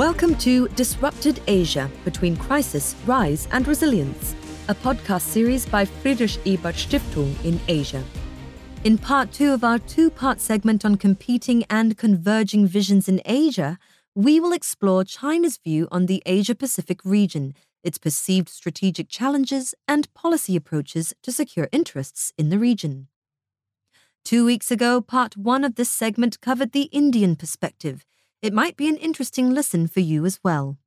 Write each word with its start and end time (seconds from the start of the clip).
Welcome 0.00 0.36
to 0.36 0.66
Disrupted 0.68 1.42
Asia 1.46 1.90
Between 2.06 2.34
Crisis, 2.34 2.96
Rise 3.04 3.46
and 3.52 3.68
Resilience, 3.68 4.34
a 4.68 4.74
podcast 4.74 5.20
series 5.20 5.66
by 5.66 5.84
Friedrich 5.84 6.38
Ebert 6.46 6.76
Stiftung 6.76 7.34
in 7.44 7.60
Asia. 7.68 8.02
In 8.84 8.96
part 8.96 9.30
two 9.30 9.52
of 9.52 9.62
our 9.62 9.78
two 9.78 10.08
part 10.08 10.40
segment 10.40 10.86
on 10.86 10.96
competing 10.96 11.64
and 11.68 11.98
converging 11.98 12.66
visions 12.66 13.10
in 13.10 13.20
Asia, 13.26 13.78
we 14.14 14.40
will 14.40 14.54
explore 14.54 15.04
China's 15.04 15.58
view 15.58 15.86
on 15.92 16.06
the 16.06 16.22
Asia 16.24 16.54
Pacific 16.54 17.00
region, 17.04 17.52
its 17.84 17.98
perceived 17.98 18.48
strategic 18.48 19.10
challenges, 19.10 19.74
and 19.86 20.14
policy 20.14 20.56
approaches 20.56 21.12
to 21.22 21.30
secure 21.30 21.68
interests 21.72 22.32
in 22.38 22.48
the 22.48 22.58
region. 22.58 23.08
Two 24.24 24.46
weeks 24.46 24.70
ago, 24.70 25.02
part 25.02 25.36
one 25.36 25.62
of 25.62 25.74
this 25.74 25.90
segment 25.90 26.40
covered 26.40 26.72
the 26.72 26.84
Indian 26.84 27.36
perspective. 27.36 28.06
It 28.42 28.54
might 28.54 28.74
be 28.74 28.88
an 28.88 28.96
interesting 28.96 29.50
listen 29.50 29.86
for 29.86 30.00
you 30.00 30.24
as 30.24 30.40
well. 30.42 30.78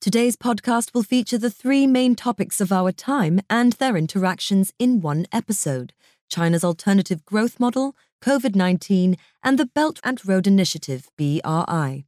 Today's 0.00 0.36
podcast 0.36 0.94
will 0.94 1.02
feature 1.02 1.36
the 1.36 1.50
three 1.50 1.86
main 1.86 2.14
topics 2.14 2.62
of 2.62 2.72
our 2.72 2.92
time 2.92 3.40
and 3.50 3.74
their 3.74 3.94
interactions 3.94 4.72
in 4.78 5.02
one 5.02 5.26
episode 5.32 5.92
China's 6.30 6.64
alternative 6.64 7.26
growth 7.26 7.60
model, 7.60 7.94
COVID 8.22 8.56
19, 8.56 9.18
and 9.44 9.58
the 9.58 9.66
Belt 9.66 10.00
and 10.02 10.26
Road 10.26 10.46
Initiative, 10.46 11.10
BRI. 11.18 12.06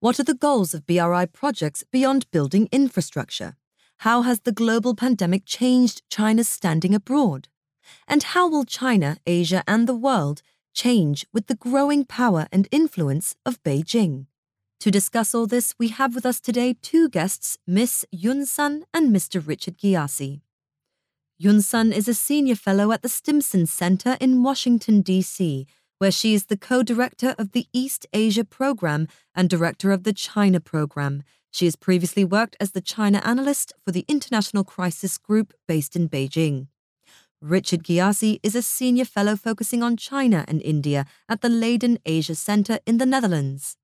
What 0.00 0.18
are 0.18 0.24
the 0.24 0.34
goals 0.34 0.74
of 0.74 0.86
BRI 0.86 1.26
projects 1.26 1.84
beyond 1.84 2.28
building 2.32 2.68
infrastructure? 2.72 3.54
How 3.98 4.22
has 4.22 4.40
the 4.40 4.52
global 4.52 4.96
pandemic 4.96 5.44
changed 5.46 6.02
China's 6.10 6.48
standing 6.48 6.96
abroad? 6.96 7.46
And 8.08 8.24
how 8.24 8.48
will 8.48 8.64
China, 8.64 9.18
Asia, 9.24 9.62
and 9.68 9.86
the 9.86 9.94
world 9.94 10.42
change 10.74 11.26
with 11.32 11.46
the 11.46 11.54
growing 11.54 12.04
power 12.04 12.46
and 12.52 12.68
influence 12.70 13.36
of 13.44 13.62
Beijing? 13.62 14.26
To 14.80 14.90
discuss 14.90 15.34
all 15.34 15.46
this, 15.46 15.74
we 15.78 15.88
have 15.88 16.14
with 16.14 16.24
us 16.24 16.40
today 16.40 16.76
two 16.80 17.08
guests, 17.08 17.58
Miss 17.66 18.04
Yun 18.12 18.46
Sun 18.46 18.84
and 18.94 19.14
Mr. 19.14 19.44
Richard 19.44 19.76
Ghiasy. 19.76 20.42
Yun 21.36 21.60
Sun 21.62 21.92
is 21.92 22.08
a 22.08 22.14
senior 22.14 22.54
fellow 22.54 22.92
at 22.92 23.02
the 23.02 23.08
Stimson 23.08 23.66
Center 23.66 24.16
in 24.20 24.42
Washington, 24.42 25.02
D.C., 25.02 25.66
where 25.98 26.12
she 26.12 26.32
is 26.32 26.46
the 26.46 26.56
co 26.56 26.82
director 26.82 27.34
of 27.38 27.52
the 27.52 27.66
East 27.72 28.06
Asia 28.12 28.44
Program 28.44 29.08
and 29.34 29.50
director 29.50 29.90
of 29.90 30.04
the 30.04 30.12
China 30.12 30.60
Program. 30.60 31.24
She 31.50 31.64
has 31.64 31.76
previously 31.76 32.24
worked 32.24 32.56
as 32.60 32.72
the 32.72 32.80
China 32.80 33.20
analyst 33.24 33.72
for 33.84 33.90
the 33.90 34.04
International 34.06 34.64
Crisis 34.64 35.18
Group 35.18 35.52
based 35.66 35.96
in 35.96 36.08
Beijing. 36.08 36.68
Richard 37.40 37.84
Ghiasy 37.84 38.40
is 38.42 38.56
a 38.56 38.62
senior 38.62 39.04
fellow 39.04 39.36
focusing 39.36 39.80
on 39.80 39.96
China 39.96 40.44
and 40.48 40.60
India 40.60 41.06
at 41.28 41.40
the 41.40 41.48
Leiden 41.48 42.00
Asia 42.04 42.34
Center 42.34 42.80
in 42.84 42.98
the 42.98 43.06
Netherlands. 43.06 43.76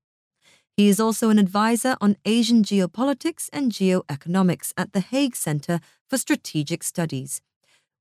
He 0.76 0.88
is 0.88 0.98
also 0.98 1.30
an 1.30 1.38
advisor 1.38 1.96
on 2.00 2.16
Asian 2.24 2.64
geopolitics 2.64 3.48
and 3.52 3.70
geoeconomics 3.70 4.72
at 4.76 4.92
the 4.92 4.98
Hague 4.98 5.36
Center 5.36 5.78
for 6.10 6.18
Strategic 6.18 6.82
Studies. 6.82 7.42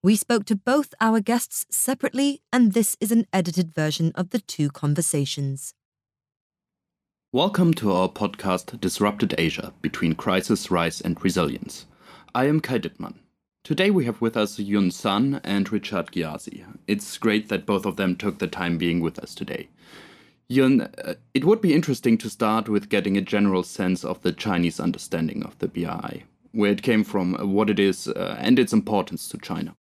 We 0.01 0.15
spoke 0.15 0.45
to 0.45 0.55
both 0.55 0.95
our 0.99 1.19
guests 1.19 1.67
separately, 1.69 2.41
and 2.51 2.73
this 2.73 2.97
is 2.99 3.11
an 3.11 3.27
edited 3.31 3.75
version 3.75 4.11
of 4.15 4.31
the 4.31 4.39
two 4.39 4.71
conversations. 4.71 5.75
Welcome 7.31 7.75
to 7.75 7.91
our 7.91 8.09
podcast 8.09 8.79
Disrupted 8.81 9.35
Asia 9.37 9.71
Between 9.83 10.15
Crisis, 10.15 10.71
Rise 10.71 10.99
and 10.99 11.23
Resilience. 11.23 11.85
I 12.33 12.45
am 12.45 12.59
Kai 12.59 12.79
Dittmann. 12.79 13.19
Today 13.63 13.91
we 13.91 14.03
have 14.03 14.19
with 14.19 14.35
us 14.35 14.59
Yun 14.59 14.91
Sun 14.91 15.39
and 15.41 15.71
Richard 15.71 16.07
Ghiasy. 16.07 16.65
It's 16.85 17.17
great 17.17 17.47
that 17.47 17.65
both 17.65 17.85
of 17.85 17.95
them 17.95 18.17
took 18.17 18.39
the 18.39 18.47
time 18.47 18.77
being 18.77 18.99
with 18.99 19.17
us 19.17 19.33
today. 19.33 19.69
Yun, 20.49 20.81
uh, 20.81 21.13
it 21.33 21.45
would 21.45 21.61
be 21.61 21.73
interesting 21.73 22.17
to 22.17 22.29
start 22.29 22.67
with 22.67 22.89
getting 22.89 23.15
a 23.15 23.21
general 23.21 23.63
sense 23.63 24.03
of 24.03 24.21
the 24.21 24.33
Chinese 24.33 24.81
understanding 24.81 25.43
of 25.43 25.57
the 25.59 25.69
BRI, 25.69 26.25
where 26.51 26.71
it 26.71 26.83
came 26.83 27.05
from, 27.05 27.35
what 27.53 27.69
it 27.69 27.79
is, 27.79 28.09
uh, 28.09 28.35
and 28.37 28.59
its 28.59 28.73
importance 28.73 29.29
to 29.29 29.37
China. 29.37 29.77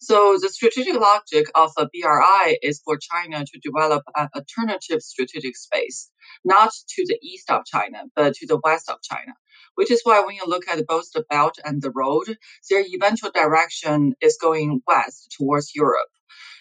So 0.00 0.36
the 0.38 0.50
strategic 0.50 1.00
logic 1.00 1.46
of 1.54 1.72
a 1.78 1.86
BRI 1.86 2.58
is 2.60 2.82
for 2.84 2.98
China 2.98 3.42
to 3.42 3.58
develop 3.60 4.02
an 4.16 4.28
alternative 4.36 5.00
strategic 5.00 5.56
space, 5.56 6.10
not 6.44 6.74
to 6.90 7.06
the 7.06 7.18
east 7.22 7.50
of 7.50 7.64
China, 7.64 8.02
but 8.14 8.34
to 8.34 8.46
the 8.46 8.60
west 8.62 8.90
of 8.90 9.00
China. 9.00 9.32
Which 9.76 9.90
is 9.90 10.00
why 10.04 10.20
when 10.20 10.36
you 10.36 10.44
look 10.46 10.68
at 10.68 10.86
both 10.86 11.10
the 11.12 11.24
belt 11.28 11.58
and 11.64 11.82
the 11.82 11.90
road, 11.90 12.36
their 12.70 12.84
eventual 12.94 13.30
direction 13.30 14.14
is 14.20 14.38
going 14.40 14.82
west 14.86 15.34
towards 15.36 15.74
Europe. 15.74 16.08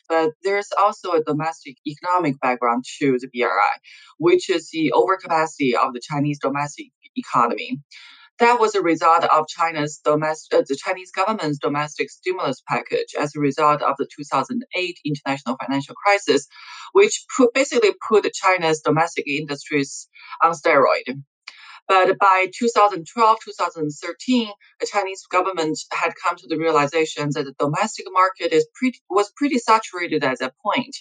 But 0.09 0.31
there's 0.44 0.69
also 0.78 1.12
a 1.13 1.24
domestic 1.24 1.78
economic 1.88 2.40
background 2.41 2.84
to 3.00 3.18
the 3.19 3.28
BRI, 3.28 3.79
which 4.18 4.50
is 4.50 4.69
the 4.72 4.94
overcapacity 4.96 5.75
of 5.75 5.94
the 5.94 6.01
Chinese 6.01 6.40
domestic 6.41 6.88
economy. 7.16 7.79
That 8.40 8.59
was 8.59 8.74
a 8.74 8.81
result 8.81 9.24
of 9.25 9.47
China's 9.47 10.01
domestic, 10.03 10.59
uh, 10.59 10.63
the 10.68 10.75
Chinese 10.75 11.12
government's 11.12 11.59
domestic 11.59 12.09
stimulus 12.09 12.62
package 12.68 13.13
as 13.18 13.35
a 13.35 13.40
result 13.40 13.84
of 13.84 13.95
the 14.00 14.07
2008 14.16 15.00
international 15.06 15.56
financial 15.62 15.94
crisis, 15.95 16.47
which 16.94 17.25
put, 17.38 17.53
basically 17.53 17.91
put 18.09 18.28
China's 18.34 18.81
domestic 18.81 19.28
industries 19.28 20.09
on 20.44 20.53
steroid. 20.53 21.22
But 21.88 22.17
by 22.17 22.47
2012, 22.57 23.38
2013, 23.44 24.51
the 24.79 24.88
Chinese 24.91 25.25
government 25.29 25.77
had 25.91 26.13
come 26.23 26.35
to 26.38 26.47
the 26.47 26.57
realization 26.57 27.29
that 27.33 27.44
the 27.44 27.53
domestic 27.59 28.05
market 28.11 28.53
is 28.53 28.67
pretty, 28.73 29.01
was 29.09 29.31
pretty 29.35 29.57
saturated 29.57 30.23
at 30.23 30.39
that 30.39 30.53
point. 30.63 30.95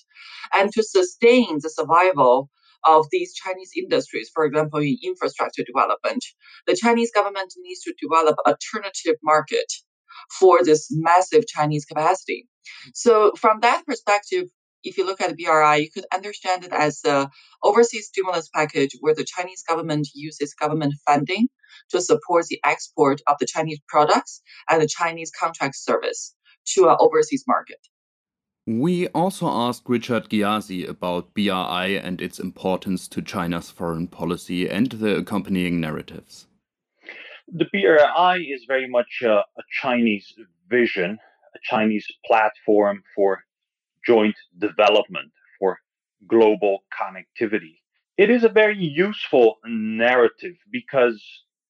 And 0.54 0.72
to 0.72 0.82
sustain 0.82 1.58
the 1.60 1.70
survival 1.70 2.50
of 2.84 3.06
these 3.12 3.32
Chinese 3.34 3.70
industries, 3.76 4.30
for 4.34 4.44
example, 4.44 4.80
in 4.80 4.98
infrastructure 5.02 5.62
development, 5.62 6.24
the 6.66 6.76
Chinese 6.76 7.12
government 7.12 7.54
needs 7.58 7.82
to 7.82 7.94
develop 8.00 8.36
alternative 8.46 9.16
market 9.22 9.72
for 10.38 10.64
this 10.64 10.88
massive 10.90 11.46
Chinese 11.46 11.84
capacity. 11.84 12.48
So 12.94 13.32
from 13.38 13.60
that 13.60 13.84
perspective, 13.86 14.48
if 14.84 14.98
you 14.98 15.06
look 15.06 15.20
at 15.20 15.34
the 15.34 15.44
BRI, 15.44 15.82
you 15.82 15.90
could 15.90 16.06
understand 16.12 16.64
it 16.64 16.72
as 16.72 17.00
a 17.04 17.30
overseas 17.62 18.06
stimulus 18.08 18.48
package 18.48 18.96
where 19.00 19.14
the 19.14 19.24
Chinese 19.24 19.62
government 19.68 20.08
uses 20.14 20.54
government 20.54 20.94
funding 21.06 21.48
to 21.90 22.00
support 22.00 22.46
the 22.46 22.60
export 22.64 23.20
of 23.26 23.36
the 23.38 23.46
Chinese 23.46 23.80
products 23.88 24.42
and 24.68 24.82
the 24.82 24.88
Chinese 24.88 25.30
contract 25.30 25.76
service 25.76 26.34
to 26.74 26.88
an 26.88 26.96
overseas 27.00 27.44
market. 27.46 27.78
We 28.66 29.08
also 29.08 29.48
asked 29.48 29.88
Richard 29.88 30.28
Ghiasy 30.28 30.88
about 30.88 31.34
BRI 31.34 31.98
and 31.98 32.20
its 32.20 32.38
importance 32.38 33.08
to 33.08 33.20
China's 33.20 33.70
foreign 33.70 34.06
policy 34.06 34.68
and 34.68 34.88
the 34.88 35.16
accompanying 35.16 35.80
narratives. 35.80 36.46
The 37.48 37.66
BRI 37.72 38.44
is 38.44 38.64
very 38.68 38.88
much 38.88 39.22
a, 39.24 39.38
a 39.38 39.62
Chinese 39.80 40.32
vision, 40.70 41.18
a 41.54 41.58
Chinese 41.64 42.06
platform 42.24 43.02
for 43.16 43.42
joint 44.06 44.36
development, 44.58 45.32
for 45.58 45.78
global 46.28 46.84
connectivity. 47.00 47.78
It 48.18 48.30
is 48.30 48.44
a 48.44 48.48
very 48.48 48.78
useful 48.78 49.56
narrative 49.66 50.56
because 50.70 51.22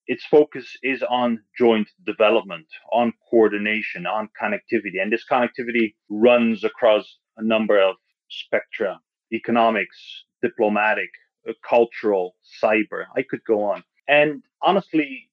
its 0.07 0.25
focus 0.25 0.77
is 0.83 1.03
on 1.09 1.41
joint 1.57 1.89
development, 2.05 2.67
on 2.93 3.13
coordination, 3.31 4.07
on 4.07 4.29
connectivity. 4.41 5.01
And 5.01 5.13
this 5.13 5.25
connectivity 5.31 5.95
runs 6.09 6.65
across 6.65 7.19
a 7.37 7.45
number 7.45 7.81
of 7.81 7.97
spectra 8.29 8.99
economics, 9.33 10.25
diplomatic, 10.43 11.11
uh, 11.49 11.53
cultural, 11.69 12.35
cyber. 12.63 13.05
I 13.17 13.23
could 13.23 13.45
go 13.47 13.63
on. 13.65 13.85
And 14.09 14.43
honestly, 14.61 15.31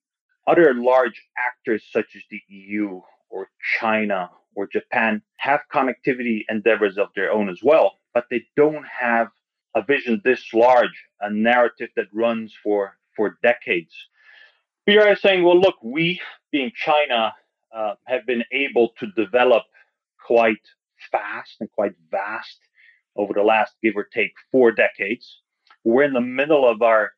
other 0.47 0.73
large 0.73 1.21
actors 1.37 1.83
such 1.91 2.15
as 2.15 2.21
the 2.29 2.41
EU 2.47 3.01
or 3.29 3.49
China 3.79 4.29
or 4.55 4.67
Japan 4.67 5.21
have 5.37 5.61
connectivity 5.73 6.43
endeavors 6.49 6.97
of 6.97 7.09
their 7.15 7.31
own 7.31 7.49
as 7.49 7.61
well, 7.63 7.93
but 8.13 8.25
they 8.29 8.45
don't 8.55 8.85
have 8.85 9.27
a 9.75 9.83
vision 9.83 10.21
this 10.23 10.53
large, 10.53 11.05
a 11.21 11.29
narrative 11.29 11.89
that 11.95 12.07
runs 12.13 12.53
for, 12.63 12.97
for 13.15 13.37
decades. 13.43 13.93
BRI 14.85 15.11
is 15.11 15.21
saying, 15.21 15.43
well, 15.43 15.59
look, 15.59 15.75
we, 15.83 16.19
being 16.51 16.71
China, 16.75 17.33
uh, 17.75 17.93
have 18.05 18.25
been 18.25 18.43
able 18.51 18.89
to 18.99 19.07
develop 19.15 19.63
quite 20.25 20.57
fast 21.11 21.57
and 21.59 21.69
quite 21.71 21.93
vast 22.09 22.59
over 23.15 23.33
the 23.33 23.43
last, 23.43 23.73
give 23.83 23.95
or 23.95 24.03
take, 24.03 24.33
four 24.51 24.71
decades. 24.71 25.41
We're 25.83 26.03
in 26.03 26.13
the 26.13 26.21
middle 26.21 26.67
of 26.67 26.81
our 26.81 27.11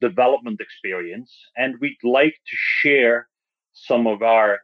development 0.00 0.60
experience, 0.60 1.32
and 1.56 1.76
we'd 1.80 1.96
like 2.02 2.34
to 2.34 2.56
share 2.56 3.28
some 3.72 4.06
of 4.06 4.22
our 4.22 4.60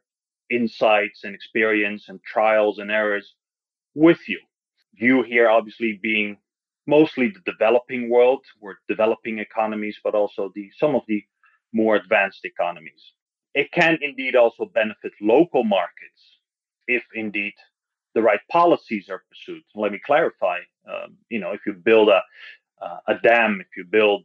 insights 0.50 1.25
and 1.25 1.35
experience 1.35 2.06
and 2.08 2.23
trials 2.25 2.79
and 2.79 2.91
errors 2.91 3.35
with 3.94 4.20
you. 4.29 4.41
You 4.94 5.23
here, 5.23 5.49
obviously, 5.49 5.99
being 6.02 6.38
mostly 6.87 7.29
the 7.31 7.52
developing 7.52 8.11
world, 8.11 8.44
we're 8.61 8.76
developing 8.88 9.38
economies, 9.38 9.99
but 10.05 10.14
also 10.14 10.52
the 10.55 10.70
some 10.79 10.94
of 10.94 11.02
the 11.08 11.25
more 11.73 11.97
advanced 11.97 12.44
economies. 12.44 13.12
It 13.55 13.73
can 13.73 13.99
indeed 14.02 14.37
also 14.37 14.67
benefit 14.67 15.12
local 15.20 15.64
markets 15.64 16.38
if 16.88 17.05
indeed 17.14 17.55
the 18.14 18.23
right 18.23 18.41
policies 18.50 19.08
are 19.11 19.25
pursued. 19.29 19.62
Let 19.75 19.93
me 19.93 20.00
clarify. 20.05 20.58
Um, 20.88 21.19
you 21.31 21.41
know, 21.41 21.53
if 21.53 21.61
you 21.67 21.75
build 21.75 22.08
a 22.08 22.23
uh, 22.82 22.99
a 23.08 23.14
dam, 23.23 23.61
if 23.61 23.69
you 23.76 23.85
build 23.85 24.25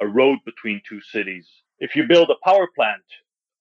a 0.00 0.06
road 0.06 0.38
between 0.44 0.82
two 0.88 1.00
cities. 1.00 1.48
If 1.78 1.96
you 1.96 2.06
build 2.06 2.30
a 2.30 2.48
power 2.48 2.68
plant, 2.74 3.02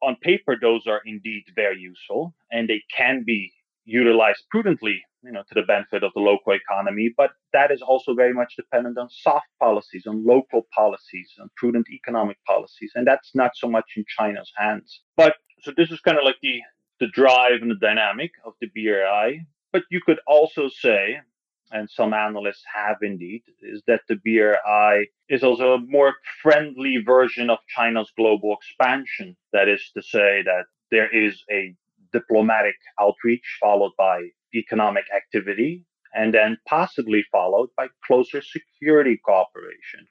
on 0.02 0.16
paper, 0.22 0.56
those 0.60 0.88
are 0.88 1.02
indeed 1.06 1.44
very 1.56 1.80
useful 1.80 2.34
and 2.52 2.70
they 2.70 2.82
can 2.96 3.24
be 3.26 3.52
utilized 3.86 4.44
prudently, 4.50 5.02
you 5.24 5.32
know, 5.32 5.44
to 5.48 5.56
the 5.56 5.64
benefit 5.64 6.04
of 6.04 6.12
the 6.14 6.22
local 6.22 6.54
economy. 6.54 7.14
But 7.16 7.32
that 7.54 7.72
is 7.72 7.82
also 7.82 8.14
very 8.14 8.34
much 8.34 8.56
dependent 8.56 8.98
on 8.98 9.10
soft 9.10 9.48
policies, 9.60 10.06
on 10.08 10.26
local 10.26 10.68
policies, 10.74 11.34
on 11.42 11.50
prudent 11.58 11.88
economic 11.92 12.38
policies, 12.46 12.92
and 12.96 13.06
that's 13.06 13.32
not 13.34 13.52
so 13.56 13.68
much 13.68 13.94
in 13.98 14.06
China's 14.18 14.52
hands. 14.56 15.02
But 15.18 15.36
so 15.62 15.72
this 15.76 15.92
is 15.92 16.00
kind 16.00 16.18
of 16.18 16.24
like 16.24 16.38
the 16.42 16.62
the 17.00 17.08
drive 17.08 17.62
and 17.62 17.72
the 17.72 17.76
dynamic 17.76 18.32
of 18.46 18.54
the 18.62 18.68
BRI. 18.68 19.46
But 19.72 19.84
you 19.90 20.02
could 20.06 20.20
also 20.28 20.68
say, 20.68 21.20
and 21.72 21.90
some 21.90 22.14
analysts 22.14 22.64
have 22.74 22.98
indeed, 23.02 23.44
is 23.62 23.82
that 23.88 24.02
the 24.08 24.16
BRI 24.16 25.10
is 25.30 25.44
also 25.44 25.74
a 25.74 25.80
more 25.80 26.14
friendly 26.42 26.98
version 26.98 27.50
of 27.50 27.60
China's 27.68 28.12
global 28.18 28.56
expansion. 28.56 29.36
That 29.54 29.68
is 29.68 29.92
to 29.96 30.02
say, 30.02 30.42
that 30.44 30.66
there 30.92 31.10
is 31.16 31.44
a 31.52 31.76
diplomatic 32.12 32.76
outreach 33.00 33.58
followed 33.62 33.92
by 33.98 34.30
economic 34.56 35.06
activity, 35.16 35.86
and 36.16 36.34
then 36.34 36.58
possibly 36.68 37.24
followed 37.32 37.70
by 37.78 37.88
closer 38.06 38.42
security 38.42 39.20
cooperation. 39.24 40.08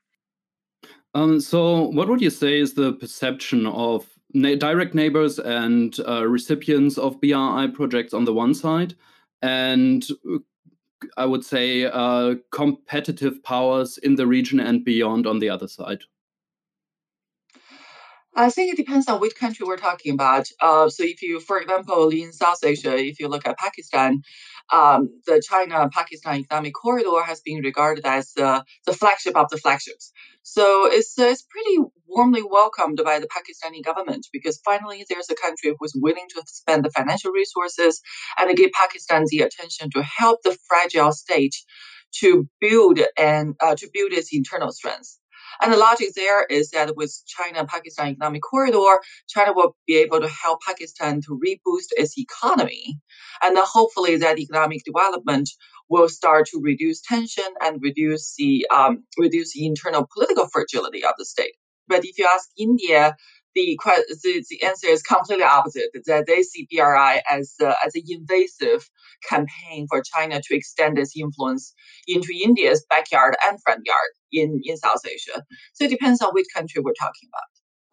Um, 1.15 1.41
so, 1.41 1.89
what 1.89 2.09
would 2.09 2.21
you 2.21 2.31
say 2.31 2.61
is 2.61 2.75
the 2.75 2.93
perception 2.93 3.67
of 3.67 4.07
na- 4.35 4.55
direct 4.55 4.95
neighbors 4.95 5.39
and 5.39 5.99
uh, 6.07 6.27
recipients 6.27 6.99
of 6.99 7.21
BRI 7.21 7.69
projects 7.75 8.15
on 8.15 8.25
the 8.25 8.33
one 8.33 8.55
side, 8.55 8.95
and 9.43 10.07
I 11.17 11.27
would 11.27 11.45
say 11.45 11.85
uh, 11.85 12.37
competitive 12.51 13.43
powers 13.43 13.99
in 13.99 14.17
the 14.17 14.27
region 14.27 14.61
and 14.61 14.85
beyond 14.85 15.27
on 15.27 15.39
the 15.39 15.51
other 15.51 15.69
side? 15.69 16.01
I 18.35 18.51
think 18.51 18.73
it 18.73 18.77
depends 18.77 19.09
on 19.09 19.21
which 19.21 19.35
country 19.35 19.67
we're 19.67 19.79
talking 19.79 20.15
about. 20.15 20.49
Uh, 20.61 20.89
so, 20.89 21.03
if 21.03 21.23
you, 21.23 21.41
for 21.41 21.59
example, 21.59 22.09
in 22.11 22.33
South 22.33 22.63
Asia, 22.63 22.97
if 22.97 23.19
you 23.19 23.27
look 23.27 23.47
at 23.47 23.59
Pakistan, 23.59 24.23
um, 24.73 25.09
the 25.27 25.43
China 25.45 25.89
Pakistan 25.93 26.37
Economic 26.37 26.75
Corridor 26.75 27.23
has 27.25 27.41
been 27.41 27.63
regarded 27.65 28.07
as 28.07 28.33
uh, 28.37 28.63
the 28.87 28.93
flagship 28.93 29.35
of 29.37 29.49
the 29.51 29.57
flagships. 29.57 30.13
So, 30.43 30.87
it's, 30.87 31.19
it's 31.19 31.43
pretty 31.43 31.79
warmly 32.09 32.43
welcomed 32.43 33.01
by 33.05 33.21
the 33.21 33.29
Pakistani 33.29 33.85
government 33.85 34.27
because 34.33 34.61
finally 34.65 35.07
there's 35.11 35.31
a 35.31 35.37
country 35.37 35.75
who's 35.79 35.95
willing 35.97 36.27
to 36.31 36.43
spend 36.47 36.85
the 36.85 36.91
financial 36.91 37.33
resources 37.33 38.01
and 38.39 38.57
give 38.57 38.73
Pakistan 38.73 39.25
the 39.31 39.41
attention 39.41 39.91
to 39.91 40.03
help 40.03 40.41
the 40.45 40.57
fragile 40.69 41.13
state 41.13 41.55
to 42.21 42.49
build 42.61 43.01
and 43.19 43.55
uh, 43.61 43.77
to 43.77 43.91
build 43.93 44.13
its 44.13 44.31
internal 44.35 44.73
strength. 44.73 45.19
And 45.63 45.73
the 45.73 45.79
logic 45.79 46.11
there 46.17 46.45
is 46.45 46.71
that 46.71 46.97
with 46.97 47.15
China 47.27 47.67
Pakistan 47.67 48.09
economic 48.09 48.43
corridor, 48.43 49.01
China 49.29 49.53
will 49.55 49.77
be 49.87 49.97
able 49.97 50.21
to 50.21 50.29
help 50.29 50.61
Pakistan 50.63 51.21
to 51.23 51.41
reboost 51.45 51.89
its 51.97 52.19
economy. 52.19 53.01
And 53.43 53.57
then 53.57 53.65
hopefully 53.67 54.17
that 54.19 54.39
economic 54.39 54.83
development 54.85 55.51
will 55.91 56.09
start 56.09 56.47
to 56.49 56.61
reduce 56.63 57.03
tension 57.03 57.45
and 57.63 57.81
reduce 57.83 58.37
the 58.37 58.67
um, 58.75 59.05
reduce 59.19 59.55
the 59.55 59.67
internal 59.67 60.09
political 60.15 60.49
fragility 60.53 61.05
of 61.05 61.15
the 61.19 61.27
state. 61.27 61.55
But 61.89 62.05
if 62.05 62.19
you 62.19 62.29
ask 62.33 62.49
India, 62.59 63.17
the, 63.55 63.79
the, 64.23 64.45
the 64.51 64.63
answer 64.65 64.89
is 64.89 65.03
completely 65.03 65.45
opposite. 65.45 65.91
That 66.07 66.27
they 66.27 66.43
see 66.43 66.69
BRI 66.71 67.23
as 67.31 67.55
uh, 67.61 67.75
as 67.85 67.95
an 67.95 68.03
invasive 68.09 68.89
campaign 69.29 69.87
for 69.89 70.03
China 70.03 70.41
to 70.43 70.55
extend 70.57 70.99
its 70.99 71.15
influence 71.17 71.75
into 72.07 72.33
India's 72.43 72.85
backyard 72.89 73.37
and 73.47 73.61
front 73.63 73.83
yard 73.87 74.11
in, 74.33 74.61
in 74.65 74.77
South 74.77 75.03
Asia. 75.07 75.43
So 75.75 75.85
it 75.85 75.91
depends 75.91 76.23
on 76.23 76.31
which 76.33 76.47
country 76.55 76.83
we're 76.83 76.93
talking 77.01 77.29
about. 77.33 77.43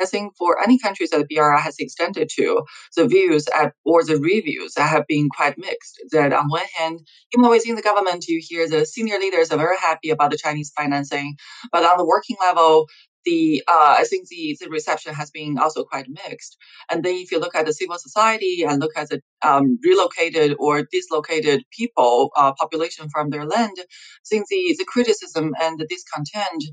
I 0.02 0.06
think 0.06 0.36
for 0.38 0.62
any 0.62 0.78
countries 0.78 1.12
that 1.12 1.28
BRI 1.30 1.60
has 1.62 1.78
extended 1.80 2.30
to, 2.36 2.64
the 2.98 3.08
views 3.08 3.46
at, 3.58 3.74
or 3.86 4.04
the 4.04 4.18
reviews 4.18 4.78
have 4.78 5.08
been 5.08 5.30
quite 5.30 5.58
mixed. 5.58 6.02
That 6.12 6.34
on 6.34 6.50
one 6.50 6.66
hand, 6.78 7.00
even 7.36 7.50
within 7.50 7.76
the 7.76 7.82
government, 7.82 8.26
you 8.28 8.42
hear 8.46 8.68
the 8.68 8.86
senior 8.86 9.18
leaders 9.20 9.52
are 9.52 9.58
very 9.58 9.78
happy 9.78 10.10
about 10.10 10.32
the 10.32 10.38
Chinese 10.38 10.72
financing, 10.78 11.36
but 11.72 11.86
on 11.86 11.98
the 11.98 12.06
working 12.06 12.36
level, 12.42 12.88
the 13.26 13.64
uh, 13.68 13.96
I 14.00 14.04
think 14.04 14.28
the, 14.28 14.58
the 14.60 14.70
reception 14.70 15.14
has 15.14 15.32
been 15.32 15.58
also 15.58 15.84
quite 15.84 16.08
mixed. 16.08 16.58
And 16.90 17.04
then 17.04 17.16
if 17.16 17.32
you 17.32 17.40
look 17.40 17.56
at 17.56 17.66
the 17.66 17.74
civil 17.74 17.98
society 17.98 18.64
and 18.64 18.80
look 18.80 18.96
at 18.96 19.10
the 19.10 19.22
um, 19.42 19.80
relocated 19.84 20.56
or 20.60 20.84
dislocated 20.92 21.64
people 21.72 22.32
uh, 22.36 22.54
population 22.54 23.10
from 23.10 23.30
their 23.30 23.46
land, 23.46 23.76
I 23.80 23.86
think 24.30 24.48
the, 24.48 24.76
the 24.78 24.86
criticism 24.88 25.54
and 25.60 25.80
the 25.80 25.88
discontent 25.88 26.64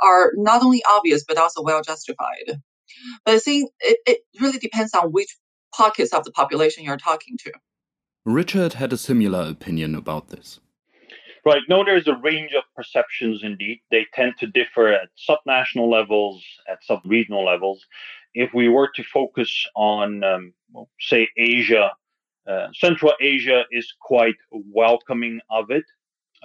are 0.00 0.32
not 0.34 0.62
only 0.62 0.82
obvious 0.88 1.24
but 1.24 1.38
also 1.38 1.62
well 1.62 1.82
justified. 1.82 2.60
But 3.24 3.34
I 3.34 3.38
think 3.38 3.70
it, 3.80 3.98
it 4.06 4.18
really 4.40 4.58
depends 4.58 4.94
on 4.94 5.12
which 5.12 5.36
pockets 5.74 6.12
of 6.12 6.24
the 6.24 6.32
population 6.32 6.84
you're 6.84 6.96
talking 6.96 7.36
to. 7.44 7.52
Richard 8.24 8.74
had 8.74 8.92
a 8.92 8.98
similar 8.98 9.48
opinion 9.48 9.94
about 9.94 10.28
this. 10.28 10.60
Right. 11.44 11.62
No, 11.68 11.84
there's 11.84 12.06
a 12.06 12.14
range 12.14 12.52
of 12.52 12.62
perceptions 12.76 13.40
indeed. 13.42 13.80
They 13.90 14.06
tend 14.14 14.34
to 14.38 14.46
differ 14.46 14.92
at 14.92 15.08
subnational 15.28 15.90
levels, 15.90 16.40
at 16.68 16.84
sub-regional 16.84 17.44
levels. 17.44 17.84
If 18.32 18.54
we 18.54 18.68
were 18.68 18.88
to 18.94 19.02
focus 19.02 19.66
on, 19.74 20.22
um, 20.22 20.54
say, 21.00 21.28
Asia, 21.36 21.90
uh, 22.46 22.68
Central 22.74 23.12
Asia 23.20 23.64
is 23.72 23.92
quite 24.00 24.36
welcoming 24.52 25.40
of 25.50 25.70
it, 25.70 25.84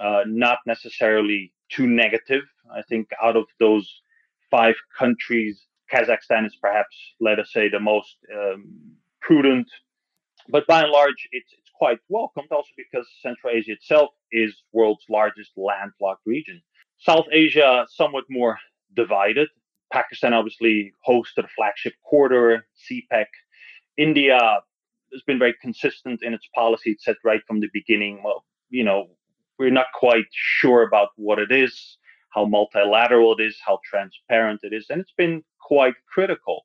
uh, 0.00 0.22
not 0.26 0.58
necessarily 0.66 1.52
too 1.70 1.86
negative. 1.86 2.42
I 2.72 2.82
think 2.82 3.08
out 3.22 3.36
of 3.36 3.44
those 3.60 4.02
five 4.50 4.74
countries, 4.98 5.64
Kazakhstan 5.92 6.44
is 6.44 6.56
perhaps, 6.56 6.96
let 7.20 7.38
us 7.38 7.52
say, 7.52 7.68
the 7.68 7.80
most 7.80 8.16
um, 8.34 8.96
prudent. 9.20 9.68
But 10.48 10.66
by 10.66 10.82
and 10.82 10.90
large, 10.90 11.28
it's, 11.30 11.52
it's 11.52 11.67
quite 11.78 11.98
welcomed 12.08 12.48
also 12.50 12.68
because 12.76 13.06
Central 13.22 13.54
Asia 13.54 13.72
itself 13.72 14.10
is 14.32 14.62
world's 14.72 15.04
largest 15.08 15.52
landlocked 15.56 16.22
region. 16.26 16.60
South 16.98 17.26
Asia 17.32 17.86
somewhat 17.88 18.24
more 18.28 18.58
divided. 18.94 19.48
Pakistan 19.92 20.34
obviously 20.34 20.92
hosted 21.08 21.44
a 21.44 21.48
flagship 21.56 21.94
corridor, 22.08 22.66
CPEC. 22.90 23.26
India 23.96 24.38
has 25.12 25.22
been 25.26 25.38
very 25.38 25.54
consistent 25.60 26.22
in 26.22 26.34
its 26.34 26.46
policy. 26.54 26.90
It 26.90 27.00
said 27.00 27.16
right 27.24 27.40
from 27.46 27.60
the 27.60 27.68
beginning, 27.72 28.22
well, 28.22 28.44
you 28.68 28.84
know, 28.84 29.08
we're 29.58 29.70
not 29.70 29.86
quite 29.94 30.26
sure 30.32 30.82
about 30.82 31.08
what 31.16 31.38
it 31.38 31.50
is, 31.50 31.98
how 32.30 32.44
multilateral 32.44 33.34
it 33.38 33.42
is, 33.42 33.56
how 33.64 33.80
transparent 33.84 34.60
it 34.62 34.72
is, 34.72 34.86
and 34.90 35.00
it's 35.00 35.14
been 35.16 35.42
quite 35.60 35.94
critical 36.12 36.64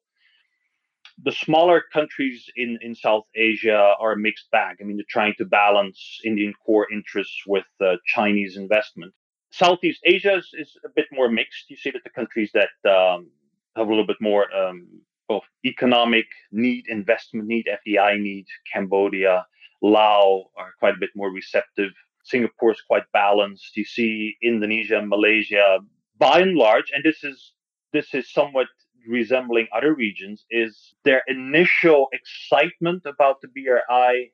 the 1.21 1.31
smaller 1.31 1.83
countries 1.93 2.45
in, 2.55 2.79
in 2.81 2.95
South 2.95 3.25
Asia 3.35 3.93
are 3.99 4.13
a 4.13 4.17
mixed 4.17 4.49
bag. 4.51 4.77
I 4.81 4.83
mean, 4.83 4.97
they're 4.97 5.05
trying 5.09 5.35
to 5.37 5.45
balance 5.45 6.19
Indian 6.25 6.53
core 6.65 6.87
interests 6.91 7.43
with 7.45 7.65
uh, 7.81 7.95
Chinese 8.05 8.57
investment. 8.57 9.13
Southeast 9.51 10.01
Asia 10.03 10.35
is, 10.35 10.49
is, 10.53 10.75
a 10.83 10.89
bit 10.95 11.05
more 11.11 11.29
mixed. 11.29 11.69
You 11.69 11.77
see 11.77 11.91
that 11.91 12.03
the 12.03 12.09
countries 12.09 12.51
that 12.53 12.73
um, 12.89 13.29
have 13.75 13.87
a 13.87 13.89
little 13.89 14.07
bit 14.07 14.17
more 14.19 14.53
um, 14.55 14.87
of 15.29 15.41
economic 15.63 16.25
need, 16.51 16.85
investment 16.87 17.47
need, 17.47 17.67
FDI 17.67 18.19
need, 18.19 18.45
Cambodia, 18.71 19.45
Laos 19.83 20.45
are 20.57 20.71
quite 20.79 20.95
a 20.95 20.99
bit 20.99 21.11
more 21.15 21.29
receptive. 21.29 21.91
Singapore 22.23 22.71
is 22.71 22.81
quite 22.81 23.03
balanced. 23.11 23.75
You 23.75 23.85
see 23.85 24.35
Indonesia, 24.41 25.01
Malaysia, 25.05 25.79
by 26.17 26.39
and 26.39 26.55
large, 26.55 26.89
and 26.93 27.03
this 27.03 27.23
is 27.23 27.53
this 27.91 28.13
is 28.13 28.31
somewhat 28.31 28.67
resembling 29.07 29.67
other 29.75 29.93
regions 29.93 30.45
is 30.49 30.93
their 31.03 31.21
initial 31.27 32.07
excitement 32.11 33.03
about 33.05 33.41
the 33.41 33.47
BRI 33.47 34.31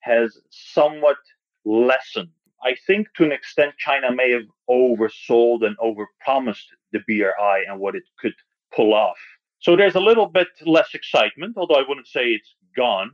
has 0.00 0.38
somewhat 0.50 1.16
lessened. 1.64 2.30
I 2.64 2.76
think 2.86 3.08
to 3.16 3.24
an 3.24 3.32
extent 3.32 3.74
China 3.78 4.12
may 4.12 4.30
have 4.30 4.46
oversold 4.70 5.64
and 5.66 5.76
overpromised 5.78 6.66
the 6.92 7.00
BRI 7.06 7.64
and 7.68 7.80
what 7.80 7.96
it 7.96 8.04
could 8.18 8.34
pull 8.74 8.94
off. 8.94 9.18
So 9.58 9.76
there's 9.76 9.94
a 9.94 10.00
little 10.00 10.26
bit 10.26 10.48
less 10.66 10.94
excitement, 10.94 11.56
although 11.56 11.76
I 11.76 11.84
wouldn't 11.86 12.08
say 12.08 12.30
it's 12.30 12.54
gone. 12.76 13.12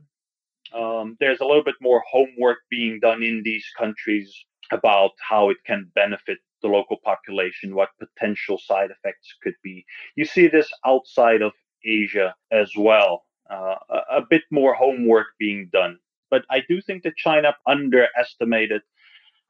Um, 0.73 1.17
there's 1.19 1.39
a 1.39 1.45
little 1.45 1.63
bit 1.63 1.75
more 1.81 2.03
homework 2.09 2.59
being 2.69 2.99
done 2.99 3.23
in 3.23 3.41
these 3.43 3.65
countries 3.77 4.33
about 4.71 5.11
how 5.27 5.49
it 5.49 5.57
can 5.65 5.91
benefit 5.95 6.37
the 6.61 6.67
local 6.67 6.97
population, 7.03 7.75
what 7.75 7.89
potential 7.99 8.57
side 8.57 8.89
effects 8.91 9.33
could 9.41 9.55
be. 9.63 9.85
You 10.15 10.25
see 10.25 10.47
this 10.47 10.69
outside 10.85 11.41
of 11.41 11.53
Asia 11.83 12.35
as 12.51 12.71
well. 12.77 13.23
Uh, 13.49 13.75
a, 13.89 14.17
a 14.17 14.21
bit 14.29 14.43
more 14.51 14.75
homework 14.75 15.27
being 15.39 15.69
done. 15.73 15.97
But 16.29 16.43
I 16.51 16.61
do 16.69 16.81
think 16.81 17.03
that 17.03 17.15
China 17.15 17.55
underestimated 17.65 18.81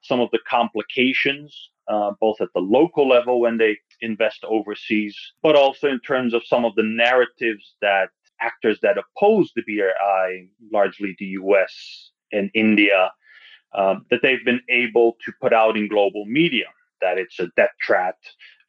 some 0.02 0.22
of 0.22 0.30
the 0.32 0.40
complications, 0.48 1.70
uh, 1.90 2.12
both 2.22 2.40
at 2.40 2.48
the 2.54 2.62
local 2.62 3.10
level 3.10 3.42
when 3.42 3.58
they 3.58 3.78
invest 4.00 4.46
overseas, 4.46 5.18
but 5.44 5.58
also 5.58 5.88
in 5.88 6.00
terms 6.00 6.34
of 6.34 6.46
some 6.46 6.64
of 6.64 6.76
the 6.76 6.84
narratives 6.84 7.76
that 7.82 8.10
actors 8.40 8.80
that 8.82 8.98
oppose 8.98 9.52
the 9.56 9.64
BRI, 9.64 10.48
largely 10.72 11.16
the 11.20 11.26
US 11.26 12.12
and 12.32 12.50
India, 12.54 13.12
um, 13.74 14.06
that 14.10 14.22
they've 14.22 14.46
been 14.46 14.62
able 14.70 15.18
to 15.26 15.34
put 15.42 15.52
out 15.52 15.76
in 15.76 15.90
global 15.90 16.26
media 16.26 16.66
that 17.02 17.18
it's 17.18 17.40
a 17.40 17.48
debt 17.56 17.72
trap 17.82 18.16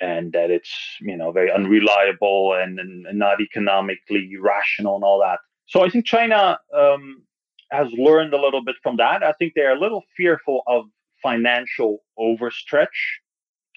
and 0.00 0.32
that 0.32 0.50
it's 0.50 0.72
you 1.00 1.16
know 1.16 1.30
very 1.32 1.50
unreliable 1.52 2.54
and, 2.54 2.78
and, 2.78 3.06
not 3.18 3.40
economically 3.40 4.30
rational 4.40 4.94
and 4.94 5.04
all 5.04 5.20
that. 5.20 5.38
So 5.66 5.84
I 5.84 5.90
think 5.90 6.04
China 6.06 6.58
um, 6.76 7.22
has 7.70 7.88
learned 7.92 8.34
a 8.34 8.40
little 8.40 8.64
bit 8.64 8.76
from 8.82 8.96
that. 8.96 9.22
I 9.22 9.32
think 9.32 9.52
they're 9.54 9.76
a 9.76 9.78
little 9.78 10.02
fearful 10.16 10.62
of 10.66 10.84
financial 11.22 11.98
overstretch. 12.18 12.98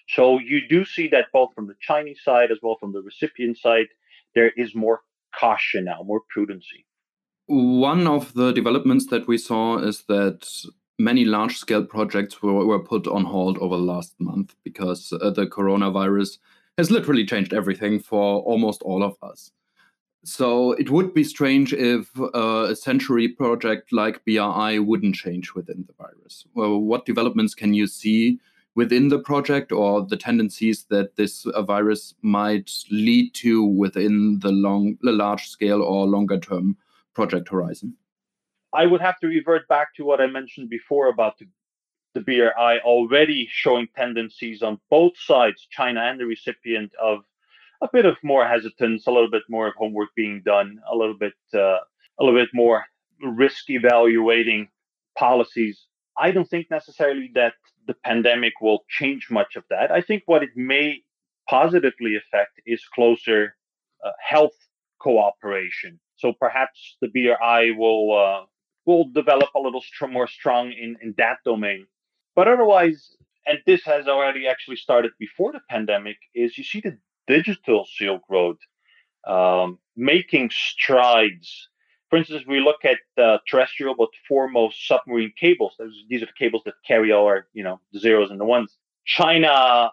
So 0.09 0.39
you 0.39 0.67
do 0.67 0.85
see 0.85 1.07
that 1.09 1.25
both 1.31 1.49
from 1.55 1.67
the 1.67 1.75
Chinese 1.79 2.19
side 2.23 2.51
as 2.51 2.57
well 2.61 2.77
from 2.79 2.93
the 2.93 3.01
recipient 3.01 3.57
side, 3.57 3.87
there 4.35 4.51
is 4.57 4.75
more 4.75 5.01
caution 5.39 5.85
now, 5.85 6.01
more 6.03 6.21
prudency. 6.35 6.85
One 7.45 8.07
of 8.07 8.33
the 8.33 8.51
developments 8.51 9.07
that 9.07 9.27
we 9.27 9.37
saw 9.37 9.77
is 9.77 10.03
that 10.07 10.47
many 11.03 11.25
large 11.25 11.57
scale 11.57 11.83
projects 11.83 12.41
were, 12.41 12.65
were 12.65 12.83
put 12.83 13.07
on 13.07 13.25
hold 13.25 13.57
over 13.57 13.77
the 13.77 13.83
last 13.83 14.15
month 14.19 14.55
because 14.63 15.13
uh, 15.21 15.29
the 15.29 15.45
coronavirus 15.45 16.37
has 16.77 16.89
literally 16.89 17.25
changed 17.25 17.53
everything 17.53 17.99
for 17.99 18.41
almost 18.41 18.81
all 18.83 19.03
of 19.03 19.15
us. 19.21 19.51
So 20.25 20.71
it 20.73 20.89
would 20.89 21.13
be 21.13 21.23
strange 21.25 21.73
if 21.73 22.09
uh, 22.17 22.67
a 22.69 22.75
century 22.75 23.27
project 23.27 23.91
like 23.91 24.23
BRI 24.23 24.79
wouldn't 24.79 25.15
change 25.15 25.53
within 25.53 25.85
the 25.85 25.93
virus. 25.93 26.45
Well, 26.53 26.79
what 26.79 27.05
developments 27.05 27.53
can 27.53 27.73
you 27.73 27.87
see 27.87 28.39
within 28.75 29.09
the 29.09 29.19
project 29.19 29.71
or 29.71 30.05
the 30.05 30.17
tendencies 30.17 30.85
that 30.85 31.17
this 31.17 31.45
uh, 31.45 31.61
virus 31.61 32.15
might 32.21 32.71
lead 32.89 33.33
to 33.35 33.63
within 33.65 34.39
the 34.39 34.51
long, 34.51 34.97
the 35.01 35.11
large 35.11 35.49
scale 35.49 35.81
or 35.81 36.07
longer 36.07 36.39
term 36.39 36.77
project 37.13 37.49
horizon? 37.49 37.95
I 38.73 38.85
would 38.85 39.01
have 39.01 39.19
to 39.19 39.27
revert 39.27 39.67
back 39.67 39.93
to 39.95 40.05
what 40.05 40.19
I 40.19 40.27
mentioned 40.27 40.69
before 40.69 41.07
about 41.07 41.37
the, 41.37 41.47
the 42.15 42.21
BRI 42.21 42.79
already 42.83 43.47
showing 43.51 43.87
tendencies 43.95 44.63
on 44.63 44.79
both 44.89 45.13
sides, 45.17 45.67
China 45.69 46.01
and 46.01 46.19
the 46.19 46.25
recipient, 46.25 46.91
of 47.01 47.19
a 47.81 47.89
bit 47.91 48.05
of 48.05 48.17
more 48.23 48.47
hesitance, 48.47 49.05
a 49.05 49.11
little 49.11 49.29
bit 49.29 49.43
more 49.49 49.67
of 49.67 49.75
homework 49.75 50.09
being 50.15 50.41
done, 50.43 50.79
a 50.91 50.95
little 50.95 51.17
bit, 51.17 51.33
uh, 51.53 51.77
a 52.19 52.21
little 52.23 52.39
bit 52.39 52.49
more 52.53 52.85
risk 53.21 53.69
evaluating 53.69 54.69
policies. 55.17 55.85
I 56.17 56.31
don't 56.31 56.49
think 56.49 56.71
necessarily 56.71 57.29
that 57.35 57.53
the 57.85 57.93
pandemic 57.93 58.53
will 58.61 58.85
change 58.89 59.27
much 59.29 59.55
of 59.55 59.63
that. 59.69 59.91
I 59.91 60.01
think 60.01 60.23
what 60.25 60.43
it 60.43 60.51
may 60.55 61.03
positively 61.49 62.15
affect 62.15 62.61
is 62.65 62.83
closer 62.95 63.55
uh, 64.03 64.11
health 64.19 64.55
cooperation. 64.99 65.99
So 66.15 66.33
perhaps 66.33 66.97
the 67.01 67.09
BRI 67.09 67.71
will 67.71 68.17
uh, 68.17 68.45
will 68.85 69.05
develop 69.13 69.49
a 69.55 69.59
little 69.59 69.83
more 70.09 70.27
strong 70.27 70.71
in, 70.71 70.97
in 71.01 71.13
that 71.17 71.37
domain. 71.45 71.87
But 72.35 72.47
otherwise, 72.47 73.15
and 73.45 73.59
this 73.65 73.83
has 73.85 74.07
already 74.07 74.47
actually 74.47 74.77
started 74.77 75.11
before 75.19 75.51
the 75.51 75.61
pandemic, 75.69 76.17
is 76.33 76.57
you 76.57 76.63
see 76.63 76.81
the 76.81 76.97
digital 77.27 77.85
Silk 77.97 78.23
Road 78.29 78.57
um, 79.25 79.79
making 79.95 80.49
strides. 80.51 81.69
For 82.09 82.17
instance, 82.17 82.43
we 82.47 82.59
look 82.59 82.85
at 82.85 82.99
uh, 83.21 83.39
terrestrial 83.47 83.95
but 83.95 84.09
foremost 84.27 84.87
submarine 84.87 85.33
cables. 85.39 85.75
these 86.09 86.21
are 86.21 86.27
the 86.27 86.31
cables 86.37 86.61
that 86.65 86.75
carry 86.85 87.11
all 87.11 87.25
our, 87.25 87.47
you 87.53 87.63
know, 87.63 87.79
the 87.91 87.99
zeros 87.99 88.29
and 88.31 88.39
the 88.39 88.45
ones. 88.45 88.77
China 89.05 89.91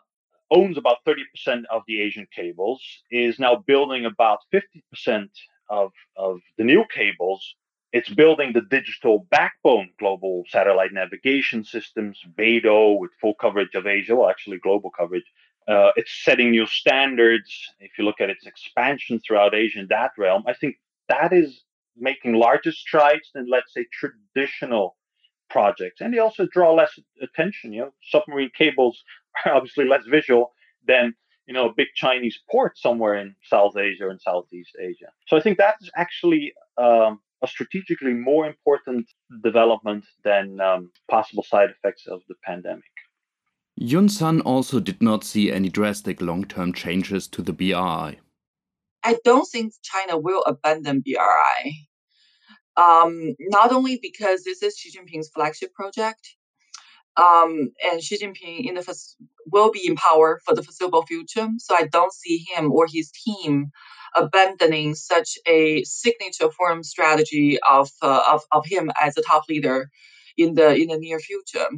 owns 0.50 0.76
about 0.76 0.99
30% 1.06 1.64
of 1.70 1.82
the 1.87 2.00
Asian 2.00 2.26
cables, 2.35 2.82
is 3.11 3.38
now 3.38 3.56
building 3.66 4.04
about 4.04 4.40
50% 4.52 5.28
of, 5.68 5.92
of 6.16 6.40
the 6.59 6.64
new 6.64 6.85
cables, 6.92 7.54
it's 7.92 8.09
building 8.09 8.52
the 8.52 8.61
digital 8.61 9.26
backbone, 9.30 9.90
global 9.99 10.44
satellite 10.49 10.92
navigation 10.92 11.64
systems, 11.64 12.20
BeiDou 12.38 12.99
with 12.99 13.11
full 13.20 13.35
coverage 13.35 13.75
of 13.75 13.87
Asia, 13.87 14.14
well, 14.14 14.30
actually 14.30 14.59
global 14.59 14.90
coverage. 14.90 15.25
Uh, 15.66 15.90
it's 15.97 16.12
setting 16.25 16.50
new 16.50 16.66
standards. 16.66 17.50
If 17.80 17.92
you 17.99 18.04
look 18.04 18.20
at 18.20 18.30
its 18.30 18.47
expansion 18.47 19.20
throughout 19.20 19.54
Asia 19.54 19.80
in 19.80 19.87
that 19.88 20.12
realm, 20.16 20.44
I 20.47 20.54
think 20.54 20.76
that 21.09 21.32
is 21.32 21.62
making 21.97 22.35
larger 22.35 22.73
strides 22.73 23.30
than, 23.35 23.49
let's 23.49 23.75
say, 23.75 23.87
traditional 23.92 24.97
projects. 25.50 26.00
And 26.00 26.14
they 26.14 26.18
also 26.18 26.47
draw 26.47 26.73
less 26.73 26.99
attention. 27.20 27.73
You 27.73 27.80
know, 27.80 27.92
submarine 28.11 28.50
cables 28.56 29.02
are 29.44 29.54
obviously 29.54 29.87
less 29.87 30.04
visual 30.06 30.52
than 30.87 31.14
you 31.47 31.54
know 31.54 31.68
a 31.68 31.75
big 31.75 31.88
Chinese 31.94 32.38
port 32.50 32.78
somewhere 32.78 33.16
in 33.16 33.35
South 33.42 33.76
Asia 33.76 34.09
and 34.09 34.20
Southeast 34.20 34.76
Asia. 34.80 35.09
So 35.26 35.37
I 35.37 35.40
think 35.40 35.59
that 35.59 35.75
is 35.80 35.90
actually 35.97 36.54
um, 36.78 37.20
a 37.42 37.47
strategically 37.47 38.14
more 38.14 38.47
important 38.47 39.06
development 39.42 40.04
than 40.25 40.61
um, 40.61 40.90
possible 41.11 41.42
side 41.42 41.70
effects 41.70 42.06
of 42.06 42.20
the 42.28 42.35
pandemic. 42.44 42.85
Yun 43.76 44.09
Sun 44.09 44.42
also 44.42 44.78
did 44.78 45.02
not 45.02 45.25
see 45.25 45.50
any 45.50 45.68
drastic 45.68 46.20
long 46.20 46.44
term 46.44 46.73
changes 46.73 47.26
to 47.28 47.42
the 47.42 47.52
BRI. 47.52 48.18
I 49.02 49.16
don't 49.25 49.49
think 49.49 49.73
China 49.82 50.18
will 50.18 50.42
abandon 50.42 51.00
BRI. 51.00 51.88
Um, 52.76 53.35
not 53.38 53.73
only 53.73 53.99
because 54.00 54.44
this 54.44 54.62
is 54.62 54.76
Xi 54.76 54.90
Jinping's 54.90 55.30
flagship 55.30 55.73
project, 55.73 56.37
um, 57.16 57.73
and 57.90 58.02
Xi 58.02 58.18
Jinping 58.18 58.68
in 58.68 58.75
the 58.75 58.97
will 59.47 59.70
be 59.70 59.87
in 59.87 59.97
power 59.97 60.40
for 60.44 60.54
the 60.54 60.62
foreseeable 60.62 61.04
future. 61.06 61.49
So 61.59 61.75
I 61.75 61.87
don't 61.87 62.12
see 62.12 62.47
him 62.54 62.70
or 62.73 62.87
his 62.87 63.11
team 63.11 63.70
abandoning 64.17 64.95
such 64.95 65.38
a 65.47 65.83
signature 65.85 66.50
foreign 66.50 66.83
strategy 66.85 67.59
of, 67.69 67.90
uh, 68.02 68.23
of, 68.33 68.43
of 68.52 68.67
him 68.67 68.90
as 69.00 69.17
a 69.17 69.23
top 69.23 69.45
leader 69.49 69.90
in 70.37 70.55
the 70.55 70.75
in 70.75 70.88
the 70.88 70.99
near 70.99 71.19
future. 71.19 71.69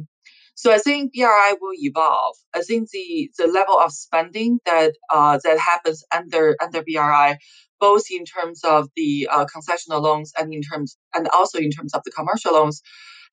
So 0.55 0.71
I 0.71 0.77
think 0.77 1.13
BRI 1.13 1.55
will 1.59 1.73
evolve. 1.73 2.35
I 2.55 2.61
think 2.61 2.89
the, 2.91 3.29
the 3.37 3.47
level 3.47 3.77
of 3.79 3.91
spending 3.91 4.59
that 4.65 4.93
uh, 5.11 5.39
that 5.43 5.57
happens 5.59 6.03
under 6.15 6.55
under 6.61 6.83
BRI, 6.83 7.37
both 7.79 8.03
in 8.11 8.23
terms 8.25 8.63
of 8.63 8.89
the 8.95 9.27
uh, 9.31 9.45
concessional 9.45 10.01
loans 10.01 10.31
and 10.37 10.53
in 10.53 10.61
terms 10.61 10.97
and 11.15 11.27
also 11.29 11.57
in 11.57 11.71
terms 11.71 11.93
of 11.93 12.03
the 12.05 12.11
commercial 12.11 12.53
loans, 12.53 12.81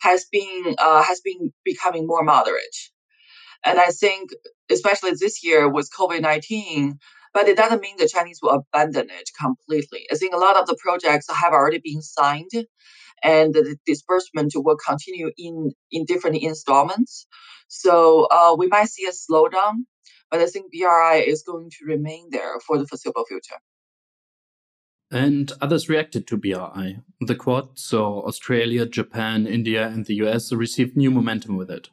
has 0.01 0.25
been 0.33 0.75
uh, 0.79 1.03
has 1.03 1.21
been 1.21 1.53
becoming 1.65 2.07
more 2.07 2.25
moderate. 2.25 2.77
And 3.63 3.79
I 3.79 3.89
think, 3.89 4.31
especially 4.71 5.13
this 5.21 5.45
year 5.45 5.69
with 5.69 5.91
COVID 5.97 6.23
nineteen, 6.23 6.99
but 7.33 7.49
it 7.49 7.57
doesn't 7.57 7.81
mean 7.81 7.97
the 7.97 8.09
Chinese 8.09 8.41
will 8.43 8.63
abandon 8.73 9.09
it 9.11 9.31
completely. 9.41 10.07
I 10.11 10.17
think 10.17 10.35
a 10.35 10.39
lot 10.39 10.61
of 10.61 10.67
the 10.67 10.77
projects 10.81 11.27
have 11.29 11.53
already 11.53 11.81
been 11.83 12.03
signed 12.03 12.51
and 13.23 13.55
the 13.55 13.77
disbursement 13.87 14.53
will 14.55 14.77
continue 14.77 15.31
in, 15.37 15.73
in 15.91 16.05
different 16.05 16.43
installments. 16.43 17.27
So 17.69 18.27
uh, 18.31 18.57
we 18.57 18.67
might 18.67 18.89
see 18.89 19.05
a 19.07 19.13
slowdown, 19.13 19.85
but 20.31 20.41
I 20.41 20.47
think 20.47 20.73
BRI 20.73 21.25
is 21.27 21.43
going 21.43 21.71
to 21.71 21.87
remain 21.87 22.29
there 22.31 22.59
for 22.61 22.79
the 22.79 22.87
foreseeable 22.87 23.25
future. 23.27 23.57
And 25.13 25.53
others 25.61 25.89
reacted 25.89 26.27
to 26.29 26.37
BRI. 26.37 27.01
The 27.21 27.35
Quad, 27.35 27.79
so 27.79 28.23
Australia, 28.23 28.87
Japan, 28.87 29.47
India, 29.47 29.89
and 29.89 30.07
the 30.07 30.15
US 30.27 30.53
received 30.53 30.97
new 30.97 31.11
momentum 31.11 31.57
with 31.57 31.71
it. 31.71 31.91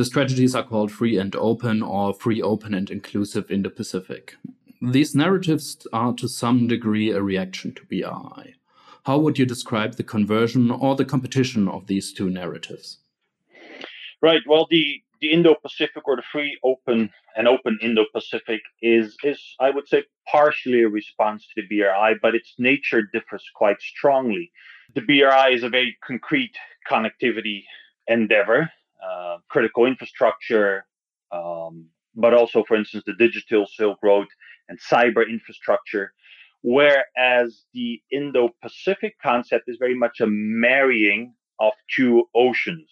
The 0.00 0.06
strategies 0.06 0.54
are 0.54 0.62
called 0.62 0.90
free 0.90 1.18
and 1.18 1.36
open 1.36 1.82
or 1.82 2.14
free, 2.14 2.40
open, 2.40 2.72
and 2.72 2.90
inclusive 2.90 3.50
in 3.50 3.60
the 3.60 3.68
Pacific. 3.68 4.34
These 4.80 5.14
narratives 5.14 5.86
are 5.92 6.14
to 6.14 6.26
some 6.26 6.66
degree 6.66 7.10
a 7.10 7.20
reaction 7.20 7.74
to 7.74 7.84
BRI. 7.84 8.54
How 9.04 9.18
would 9.18 9.38
you 9.38 9.44
describe 9.44 9.96
the 9.96 10.02
conversion 10.02 10.70
or 10.70 10.96
the 10.96 11.04
competition 11.04 11.68
of 11.68 11.86
these 11.86 12.14
two 12.14 12.30
narratives? 12.30 13.00
Right. 14.22 14.40
Well, 14.46 14.66
the, 14.70 15.02
the 15.20 15.32
Indo 15.32 15.54
Pacific 15.54 16.08
or 16.08 16.16
the 16.16 16.22
free, 16.32 16.58
open, 16.64 17.10
and 17.36 17.46
open 17.46 17.78
Indo 17.82 18.06
Pacific 18.14 18.62
is, 18.80 19.18
is, 19.22 19.38
I 19.60 19.68
would 19.68 19.86
say, 19.86 20.04
partially 20.26 20.80
a 20.80 20.88
response 20.88 21.46
to 21.54 21.60
the 21.60 21.68
BRI, 21.68 22.14
but 22.22 22.34
its 22.34 22.54
nature 22.56 23.02
differs 23.12 23.44
quite 23.54 23.82
strongly. 23.82 24.50
The 24.94 25.02
BRI 25.02 25.52
is 25.52 25.62
a 25.62 25.68
very 25.68 25.98
concrete 26.02 26.56
connectivity 26.90 27.64
endeavor 28.08 28.70
uh, 29.02 29.38
critical 29.48 29.86
infrastructure, 29.86 30.84
um, 31.32 31.86
but 32.14 32.34
also, 32.34 32.64
for 32.64 32.76
instance, 32.76 33.04
the 33.06 33.14
digital 33.14 33.66
Silk 33.66 33.98
Road 34.02 34.26
and 34.68 34.78
cyber 34.80 35.28
infrastructure. 35.28 36.12
Whereas 36.62 37.64
the 37.72 38.02
Indo 38.12 38.50
Pacific 38.62 39.16
concept 39.22 39.68
is 39.68 39.78
very 39.78 39.94
much 39.94 40.20
a 40.20 40.26
marrying 40.26 41.34
of 41.58 41.72
two 41.94 42.24
oceans. 42.34 42.88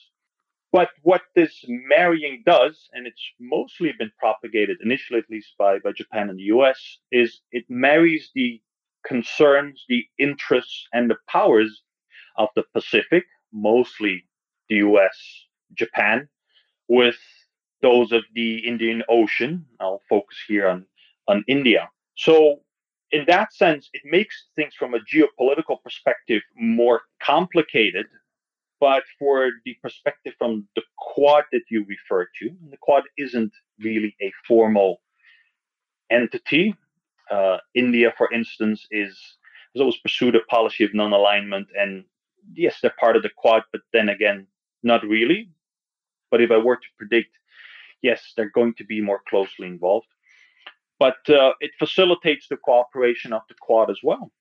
But 0.73 0.91
what 1.03 1.23
this 1.35 1.65
marrying 1.67 2.43
does, 2.45 2.88
and 2.93 3.07
it's 3.07 3.23
mostly 3.41 3.93
been 3.99 4.12
propagated 4.19 4.79
initially, 4.83 5.19
at 5.19 5.31
least 5.31 5.55
by, 5.59 5.79
by 5.79 5.93
Japan 5.93 6.29
and 6.29 6.38
the 6.38 6.50
US, 6.55 6.99
is 7.11 7.41
it 7.53 7.65
marries 7.69 8.31
the 8.35 8.61
concerns, 9.07 9.85
the 9.88 10.05
interests, 10.19 10.87
and 10.93 11.11
the 11.11 11.17
powers 11.27 11.83
of 12.37 12.49
the 12.55 12.65
Pacific, 12.75 13.25
mostly 13.53 14.27
the 14.69 14.77
US 14.77 15.48
Japan 15.75 16.28
with 16.88 17.16
those 17.82 18.12
of 18.12 18.25
the 18.34 18.58
Indian 18.58 19.02
Ocean. 19.08 19.64
I'll 19.80 20.02
focus 20.08 20.37
here 20.46 20.68
on, 20.68 20.87
on 21.28 21.44
India. 21.46 21.88
So, 22.16 22.60
in 23.10 23.25
that 23.26 23.54
sense, 23.54 23.88
it 23.92 24.02
makes 24.04 24.48
things 24.54 24.75
from 24.75 24.94
a 24.94 24.98
geopolitical 24.98 25.82
perspective 25.82 26.42
more 26.56 27.02
complicated. 27.22 28.06
But 28.80 29.02
for 29.18 29.50
the 29.64 29.76
perspective 29.82 30.34
from 30.38 30.68
the 30.76 30.82
Quad 30.98 31.44
that 31.52 31.62
you 31.70 31.84
refer 31.88 32.28
to, 32.40 32.50
the 32.70 32.76
Quad 32.76 33.04
isn't 33.16 33.52
really 33.80 34.14
a 34.22 34.32
formal 34.46 35.00
entity. 36.10 36.75
Uh, 37.30 37.58
India, 37.75 38.12
for 38.16 38.32
instance, 38.32 38.87
is 38.90 39.18
has 39.75 39.80
always 39.80 39.98
pursued 39.98 40.34
a 40.34 40.40
policy 40.48 40.84
of 40.84 40.94
non-alignment, 40.94 41.68
and 41.78 42.04
yes, 42.54 42.78
they're 42.80 42.94
part 42.98 43.16
of 43.16 43.22
the 43.22 43.30
Quad, 43.37 43.62
but 43.72 43.82
then 43.92 44.08
again, 44.08 44.46
not 44.82 45.02
really. 45.04 45.50
But 46.30 46.40
if 46.40 46.50
I 46.50 46.58
were 46.58 46.76
to 46.76 46.88
predict, 46.97 47.30
yes, 48.02 48.32
they're 48.37 48.50
going 48.50 48.75
to 48.75 48.85
be 48.85 49.00
more 49.00 49.20
closely 49.28 49.66
involved. 49.66 50.06
But 50.99 51.18
uh, 51.28 51.52
it 51.61 51.70
facilitates 51.78 52.49
the 52.49 52.56
cooperation 52.56 53.32
of 53.32 53.42
the 53.49 53.54
Quad 53.61 53.90
as 53.90 54.00
well. 54.02 54.32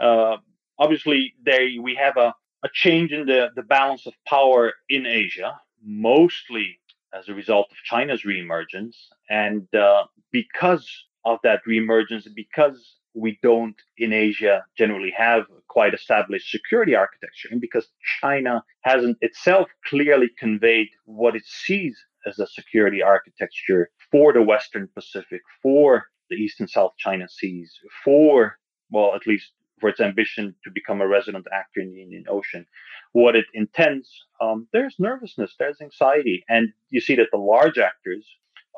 Uh, 0.00 0.36
obviously, 0.78 1.34
they 1.44 1.78
we 1.80 1.94
have 1.94 2.16
a, 2.16 2.34
a 2.62 2.68
change 2.72 3.12
in 3.12 3.26
the, 3.26 3.50
the 3.56 3.62
balance 3.62 4.06
of 4.06 4.14
power 4.26 4.72
in 4.88 5.06
Asia, 5.06 5.60
mostly 5.84 6.80
as 7.12 7.28
a 7.28 7.34
result 7.34 7.66
of 7.70 7.76
China's 7.84 8.22
reemergence. 8.22 8.96
And 9.28 9.72
uh, 9.74 10.04
because 10.32 10.88
of 11.24 11.38
that 11.42 11.60
reemergence, 11.66 12.26
because 12.34 12.97
we 13.18 13.38
don't 13.42 13.76
in 13.96 14.12
Asia 14.12 14.64
generally 14.76 15.12
have 15.16 15.44
quite 15.68 15.94
established 15.94 16.50
security 16.50 16.94
architecture, 16.94 17.48
and 17.50 17.60
because 17.60 17.86
China 18.20 18.62
hasn't 18.82 19.18
itself 19.20 19.68
clearly 19.84 20.28
conveyed 20.38 20.88
what 21.04 21.36
it 21.36 21.44
sees 21.44 21.96
as 22.26 22.38
a 22.38 22.46
security 22.46 23.02
architecture 23.02 23.90
for 24.10 24.32
the 24.32 24.42
Western 24.42 24.88
Pacific, 24.94 25.42
for 25.62 26.06
the 26.30 26.36
East 26.36 26.60
and 26.60 26.70
South 26.70 26.92
China 26.98 27.26
Seas, 27.28 27.72
for, 28.04 28.58
well, 28.90 29.14
at 29.14 29.26
least 29.26 29.52
for 29.80 29.88
its 29.88 30.00
ambition 30.00 30.54
to 30.64 30.70
become 30.70 31.00
a 31.00 31.08
resident 31.08 31.46
actor 31.52 31.80
in 31.80 31.92
the 31.92 32.02
Indian 32.02 32.24
Ocean, 32.28 32.66
what 33.12 33.36
it 33.36 33.46
intends, 33.54 34.08
um, 34.40 34.66
there's 34.72 34.96
nervousness, 34.98 35.54
there's 35.58 35.80
anxiety. 35.80 36.44
And 36.48 36.72
you 36.90 37.00
see 37.00 37.14
that 37.16 37.28
the 37.30 37.38
large 37.38 37.78
actors 37.78 38.26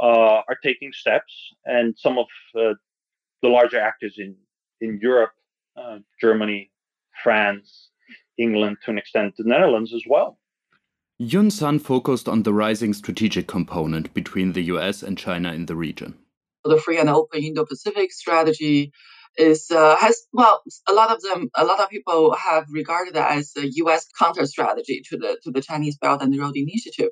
uh, 0.03 0.43
are 0.49 0.59
taking 0.63 0.93
steps, 0.93 1.33
and 1.65 1.95
some 1.99 2.19
of 2.19 2.27
uh, 2.59 2.75
the 3.43 3.49
larger 3.49 3.81
actors 3.81 4.15
in, 4.19 4.37
in 4.81 4.99
Europe, 5.03 5.33
uh, 5.77 5.99
Germany, 6.21 6.71
France, 7.23 7.91
England, 8.39 8.79
to 8.85 8.91
an 8.91 8.99
extent, 8.99 9.35
the 9.37 9.45
Netherlands 9.45 9.93
as 9.95 10.03
well. 10.09 10.39
Yun 11.19 11.51
Sun 11.51 11.81
focused 11.81 12.29
on 12.29 12.45
the 12.45 12.55
rising 12.55 12.95
strategic 12.95 13.47
component 13.47 14.15
between 14.15 14.53
the 14.53 14.63
US 14.63 15.03
and 15.03 15.19
China 15.19 15.53
in 15.53 15.67
the 15.67 15.77
region. 15.77 16.15
The 16.65 16.79
free 16.79 16.99
and 16.99 17.11
open 17.11 17.43
Indo 17.43 17.67
Pacific 17.67 18.11
strategy 18.11 18.93
is 19.37 19.71
uh, 19.71 19.97
has 19.97 20.27
well 20.33 20.63
a 20.89 20.93
lot 20.93 21.11
of 21.11 21.21
them 21.23 21.51
a 21.55 21.65
lot 21.65 21.81
of 21.81 21.89
people 21.91 22.35
have 22.35 22.67
regarded 22.71 23.17
it 23.17 23.23
as 23.23 23.53
a 23.57 23.69
U.S. 23.83 24.07
counter 24.19 24.47
strategy 24.47 25.03
to 25.11 25.17
the 25.17 25.39
to 25.45 25.51
the 25.51 25.63
Chinese 25.63 25.97
Belt 25.99 26.23
and 26.23 26.39
Road 26.39 26.57
Initiative. 26.57 27.11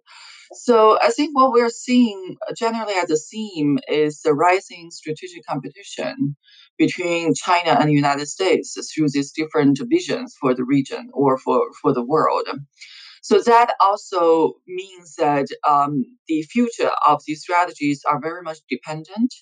So 0.53 0.99
I 1.01 1.11
think 1.11 1.37
what 1.37 1.53
we're 1.53 1.71
seeing 1.71 2.37
generally 2.57 2.95
as 2.95 3.11
a 3.11 3.17
theme 3.17 3.79
is 3.89 4.21
the 4.23 4.35
rising 4.35 4.91
strategic 4.91 5.45
competition 5.47 6.37
between 6.79 7.35
China 7.35 7.77
and 7.79 7.89
the 7.89 7.95
United 7.95 8.27
States 8.27 8.77
through 8.93 9.09
these 9.13 9.33
different 9.33 9.79
visions 9.89 10.35
for 10.41 10.55
the 10.55 10.65
region 10.65 11.11
or 11.13 11.39
for, 11.39 11.61
for 11.83 11.93
the 11.93 12.05
world. 12.05 12.49
So 13.23 13.41
that 13.43 13.75
also 13.81 14.55
means 14.67 15.17
that 15.17 15.47
um, 15.69 16.05
the 16.29 16.43
future 16.43 16.91
of 17.07 17.21
these 17.27 17.43
strategies 17.43 18.03
are 18.09 18.21
very 18.21 18.43
much 18.43 18.59
dependent 18.71 19.35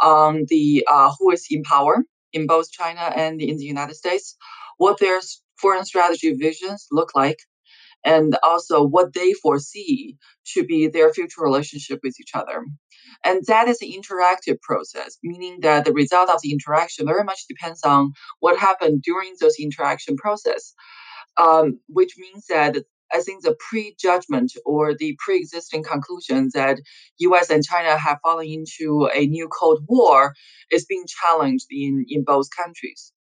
on 0.00 0.44
the 0.48 0.86
uh, 0.90 1.10
who 1.18 1.30
is 1.32 1.46
in 1.50 1.62
power 1.62 2.04
in 2.32 2.46
both 2.46 2.70
China 2.70 3.00
and 3.00 3.40
in 3.40 3.56
the 3.56 3.64
United 3.64 3.94
States, 3.94 4.36
what 4.76 5.00
their 5.00 5.20
foreign 5.58 5.84
strategy 5.84 6.34
visions 6.34 6.86
look 6.92 7.14
like, 7.14 7.38
and 8.06 8.38
also 8.42 8.82
what 8.86 9.12
they 9.12 9.32
foresee 9.34 10.16
to 10.54 10.64
be 10.64 10.86
their 10.86 11.12
future 11.12 11.42
relationship 11.42 11.98
with 12.02 12.18
each 12.20 12.30
other. 12.34 12.64
And 13.24 13.42
that 13.48 13.68
is 13.68 13.82
an 13.82 13.90
interactive 13.90 14.60
process, 14.62 15.18
meaning 15.22 15.58
that 15.62 15.84
the 15.84 15.92
result 15.92 16.30
of 16.30 16.40
the 16.42 16.52
interaction 16.52 17.06
very 17.06 17.24
much 17.24 17.46
depends 17.48 17.82
on 17.82 18.12
what 18.40 18.58
happened 18.58 19.02
during 19.02 19.34
those 19.40 19.56
interaction 19.58 20.16
process, 20.16 20.72
um, 21.36 21.80
which 21.88 22.14
means 22.16 22.46
that 22.48 22.76
I 23.12 23.20
think 23.20 23.42
the 23.42 23.56
prejudgment 23.68 24.52
or 24.64 24.94
the 24.94 25.16
pre-existing 25.24 25.84
conclusion 25.84 26.50
that 26.54 26.80
U.S. 27.18 27.50
and 27.50 27.64
China 27.64 27.96
have 27.96 28.18
fallen 28.22 28.46
into 28.46 29.08
a 29.14 29.26
new 29.26 29.48
Cold 29.48 29.80
War 29.88 30.34
is 30.70 30.86
being 30.86 31.04
challenged 31.06 31.66
in, 31.70 32.04
in 32.08 32.24
both 32.24 32.48
countries. 32.56 33.12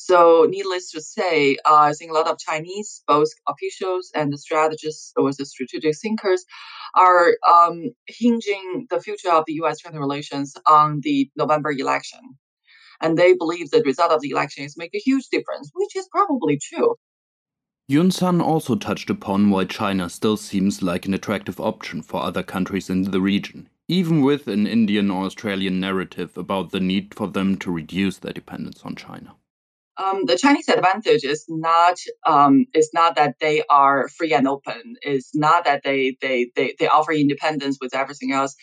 So, 0.00 0.46
needless 0.48 0.92
to 0.92 1.00
say, 1.00 1.56
uh, 1.68 1.74
I 1.90 1.92
think 1.92 2.12
a 2.12 2.14
lot 2.14 2.28
of 2.28 2.38
Chinese, 2.38 3.02
both 3.08 3.30
officials 3.48 4.12
and 4.14 4.32
the 4.32 4.38
strategists 4.38 5.12
or 5.16 5.32
the 5.32 5.44
strategic 5.44 5.98
thinkers, 5.98 6.44
are 6.94 7.36
um, 7.44 7.90
hinging 8.06 8.86
the 8.90 9.00
future 9.00 9.32
of 9.32 9.42
the 9.48 9.54
U.S.-China 9.54 9.98
relations 9.98 10.54
on 10.68 11.00
the 11.02 11.28
November 11.34 11.72
election, 11.72 12.20
and 13.00 13.18
they 13.18 13.34
believe 13.34 13.70
the 13.70 13.82
result 13.82 14.12
of 14.12 14.20
the 14.20 14.30
election 14.30 14.64
is 14.64 14.76
make 14.76 14.94
a 14.94 15.00
huge 15.00 15.26
difference, 15.32 15.68
which 15.74 15.96
is 15.96 16.06
probably 16.12 16.60
true. 16.62 16.94
Yun 17.88 18.12
Sun 18.12 18.40
also 18.40 18.76
touched 18.76 19.10
upon 19.10 19.50
why 19.50 19.64
China 19.64 20.08
still 20.08 20.36
seems 20.36 20.80
like 20.80 21.06
an 21.06 21.14
attractive 21.14 21.58
option 21.58 22.02
for 22.02 22.22
other 22.22 22.44
countries 22.44 22.88
in 22.88 23.02
the 23.02 23.20
region, 23.20 23.68
even 23.88 24.22
with 24.22 24.46
an 24.46 24.64
Indian 24.64 25.10
or 25.10 25.24
Australian 25.24 25.80
narrative 25.80 26.38
about 26.38 26.70
the 26.70 26.78
need 26.78 27.16
for 27.16 27.26
them 27.26 27.56
to 27.58 27.72
reduce 27.72 28.18
their 28.18 28.32
dependence 28.32 28.82
on 28.84 28.94
China. 28.94 29.34
Um, 29.98 30.26
the 30.26 30.38
Chinese 30.38 30.68
advantage 30.68 31.24
is 31.24 31.44
not 31.48 31.98
um, 32.26 32.66
is 32.74 32.90
not 32.94 33.16
that 33.16 33.36
they 33.40 33.62
are 33.68 34.08
free 34.08 34.32
and 34.32 34.46
open. 34.46 34.96
It's 35.02 35.34
not 35.34 35.64
that 35.64 35.82
they 35.82 36.16
they 36.20 36.50
they, 36.54 36.74
they 36.78 36.88
offer 36.88 37.12
independence 37.12 37.78
with 37.80 37.94
everything 37.94 38.32
else. 38.32 38.54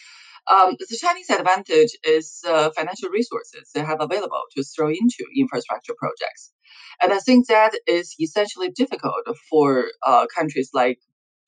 Um, 0.50 0.76
the 0.80 0.98
Chinese 0.98 1.30
advantage 1.30 1.98
is 2.04 2.42
uh, 2.48 2.70
financial 2.76 3.10
resources 3.10 3.72
they 3.74 3.82
have 3.82 4.00
available 4.00 4.44
to 4.56 4.64
throw 4.64 4.90
into 4.90 5.26
infrastructure 5.36 5.94
projects. 5.98 6.52
And 7.02 7.12
I 7.12 7.20
think 7.20 7.48
that 7.48 7.74
is 7.88 8.16
essentially 8.20 8.70
difficult 8.70 9.26
for 9.50 9.86
uh, 10.06 10.28
countries 10.34 10.70
like 10.74 11.00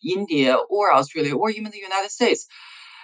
India 0.03 0.57
or 0.69 0.93
Australia 0.93 1.35
or 1.35 1.49
even 1.51 1.71
the 1.71 1.77
United 1.77 2.09
States, 2.09 2.47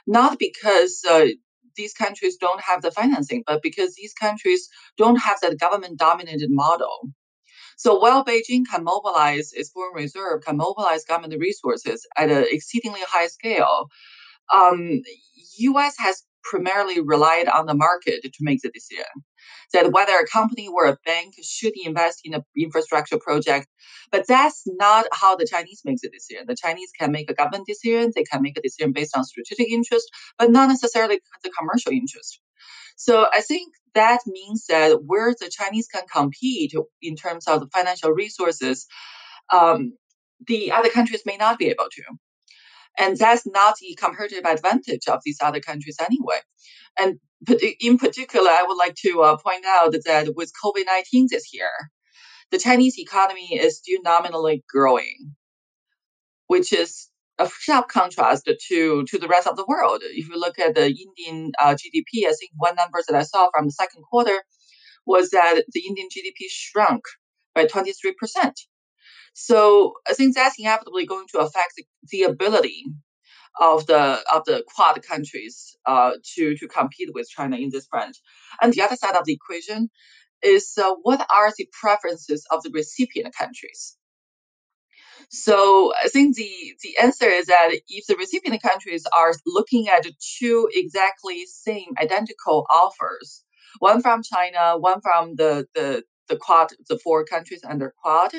not 0.08 0.40
because 0.40 1.04
uh, 1.10 1.28
these 1.76 1.94
countries 1.94 2.38
don't 2.38 2.62
have 2.62 2.82
the 2.82 2.92
financing, 2.92 3.44
but 3.46 3.62
because 3.62 3.96
these 3.96 4.14
countries 4.14 4.68
don't 4.98 5.18
have 5.18 5.40
that 5.42 5.60
government 5.60 5.98
dominated 5.98 6.50
model. 6.52 7.10
So 7.78 8.00
while 8.00 8.24
Beijing 8.24 8.64
can 8.70 8.84
mobilize 8.84 9.52
its 9.54 9.70
foreign 9.70 9.96
reserve, 9.96 10.44
can 10.46 10.58
mobilize 10.58 11.06
government 11.06 11.40
resources 11.40 12.06
at 12.18 12.30
an 12.30 12.46
exceedingly 12.50 13.02
high 13.08 13.28
scale, 13.28 13.90
um, 14.56 15.02
U.S. 15.60 15.96
has 15.98 16.24
primarily 16.44 17.02
relied 17.02 17.48
on 17.48 17.66
the 17.66 17.74
market 17.74 18.22
to 18.24 18.32
make 18.42 18.62
the 18.62 18.70
decision 18.70 19.06
that 19.74 19.92
whether 19.92 20.14
a 20.14 20.28
company 20.28 20.68
or 20.68 20.86
a 20.86 20.98
bank 21.06 21.34
should 21.42 21.74
invest 21.84 22.22
in 22.24 22.34
an 22.34 22.44
infrastructure 22.58 23.18
project. 23.18 23.68
But 24.12 24.28
that's 24.28 24.64
not 24.66 25.06
how 25.12 25.36
the 25.36 25.48
Chinese 25.48 25.82
makes 25.86 26.02
the 26.02 26.10
decision. 26.10 26.46
The 26.48 26.56
Chinese 26.56 26.92
can 26.98 27.12
make 27.12 27.30
a 27.30 27.34
government 27.34 27.68
decision, 27.68 28.12
they 28.16 28.24
can 28.24 28.42
make 28.42 28.58
a 28.58 28.62
decision 28.62 28.92
based 28.92 29.16
on 29.18 29.24
strategic 29.24 29.70
interest, 29.70 30.10
but 30.38 30.52
not 30.52 30.70
necessarily 30.70 31.20
the 31.44 31.52
commercial 31.58 31.92
interest. 31.92 32.40
So 32.96 33.28
I 33.32 33.42
think 33.42 33.74
that 33.96 34.20
means 34.28 34.66
that 34.68 35.04
where 35.06 35.34
the 35.40 35.50
Chinese 35.50 35.88
can 35.88 36.04
compete 36.12 36.74
in 37.02 37.16
terms 37.16 37.48
of 37.48 37.62
the 37.62 37.68
financial 37.68 38.12
resources, 38.12 38.88
um, 39.52 39.94
the 40.48 40.72
other 40.72 40.90
countries 40.90 41.24
may 41.26 41.38
not 41.38 41.58
be 41.58 41.68
able 41.68 41.88
to. 41.92 42.04
And 42.98 43.18
that's 43.18 43.48
not 43.48 43.76
the 43.78 43.98
comparative 44.00 44.46
advantage 44.46 45.08
of 45.08 45.20
these 45.26 45.38
other 45.42 45.60
countries 45.60 45.98
anyway. 46.00 46.40
And 47.00 47.20
in 47.80 47.98
particular, 47.98 48.50
I 48.50 48.64
would 48.68 48.78
like 48.78 48.96
to 48.96 49.22
uh, 49.22 49.38
point 49.38 49.66
out 49.68 49.94
that 50.06 50.36
with 50.36 50.52
COVID 50.64 50.86
19 50.86 51.28
this 51.30 51.54
year, 51.54 51.70
the 52.52 52.58
Chinese 52.60 52.98
economy 52.98 53.58
is 53.60 53.78
still 53.78 54.02
nominally 54.04 54.64
growing, 54.70 55.36
which 56.48 56.72
is 56.72 57.10
a 57.40 57.50
sharp 57.50 57.90
contrast 57.90 58.46
to, 58.46 59.04
to 59.06 59.18
the 59.18 59.28
rest 59.28 59.48
of 59.48 59.58
the 59.58 59.66
world. 59.68 60.02
If 60.04 60.30
you 60.30 60.40
look 60.40 60.60
at 60.60 60.76
the 60.76 60.86
Indian 60.86 61.52
uh, 61.60 61.76
GDP, 61.76 62.28
I 62.28 62.34
think 62.40 62.52
one 62.56 62.76
number 62.76 63.00
that 63.08 63.16
I 63.16 63.24
saw 63.24 63.50
from 63.54 63.66
the 63.66 63.72
second 63.72 64.04
quarter 64.04 64.44
was 65.06 65.32
that 65.32 65.64
the 65.72 65.84
Indian 65.88 66.08
GDP 66.08 66.46
shrunk 66.50 67.04
by 67.56 67.66
23%. 67.66 68.14
So 69.34 69.94
I 70.08 70.14
think 70.14 70.36
that's 70.36 70.60
inevitably 70.60 71.06
going 71.06 71.26
to 71.34 71.40
affect 71.40 71.74
the, 71.76 71.86
the 72.12 72.24
ability 72.24 72.86
of 73.60 73.86
the 73.86 74.20
of 74.34 74.46
the 74.46 74.64
Quad 74.68 75.02
countries 75.04 75.76
uh, 75.86 76.12
to 76.36 76.56
to 76.58 76.68
compete 76.68 77.14
with 77.14 77.30
China 77.30 77.58
in 77.58 77.70
this 77.72 77.88
front. 77.88 78.18
And 78.62 78.74
the 78.74 78.82
other 78.82 78.96
side 78.96 79.16
of 79.16 79.26
the 79.26 79.34
equation 79.34 79.90
is 80.42 80.78
uh, 80.78 80.96
what 81.04 81.26
are 81.34 81.52
the 81.58 81.68
preferences 81.80 82.46
of 82.52 82.64
the 82.64 82.72
recipient 82.74 83.34
countries? 83.36 83.98
So 85.30 85.94
I 85.96 86.10
think 86.10 86.36
the 86.36 86.76
the 86.84 86.98
answer 87.02 87.28
is 87.28 87.48
that 87.48 87.72
if 87.88 88.06
the 88.08 88.16
recipient 88.16 88.62
countries 88.62 89.06
are 89.16 89.34
looking 89.46 89.88
at 89.90 90.06
two 90.40 90.70
exactly 90.74 91.46
same 91.48 91.90
identical 92.02 92.66
offers, 92.70 93.44
one 93.80 94.02
from 94.02 94.24
China, 94.24 94.78
one 94.78 95.02
from 95.02 95.36
the 95.36 95.68
the 95.76 96.04
the 96.28 96.38
Quad, 96.38 96.70
the 96.90 97.00
four 97.00 97.26
countries 97.26 97.62
under 97.64 97.94
Quad, 98.02 98.34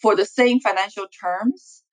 for 0.00 0.16
the 0.16 0.26
same 0.26 0.60
financial 0.60 1.06
terms 1.08 1.83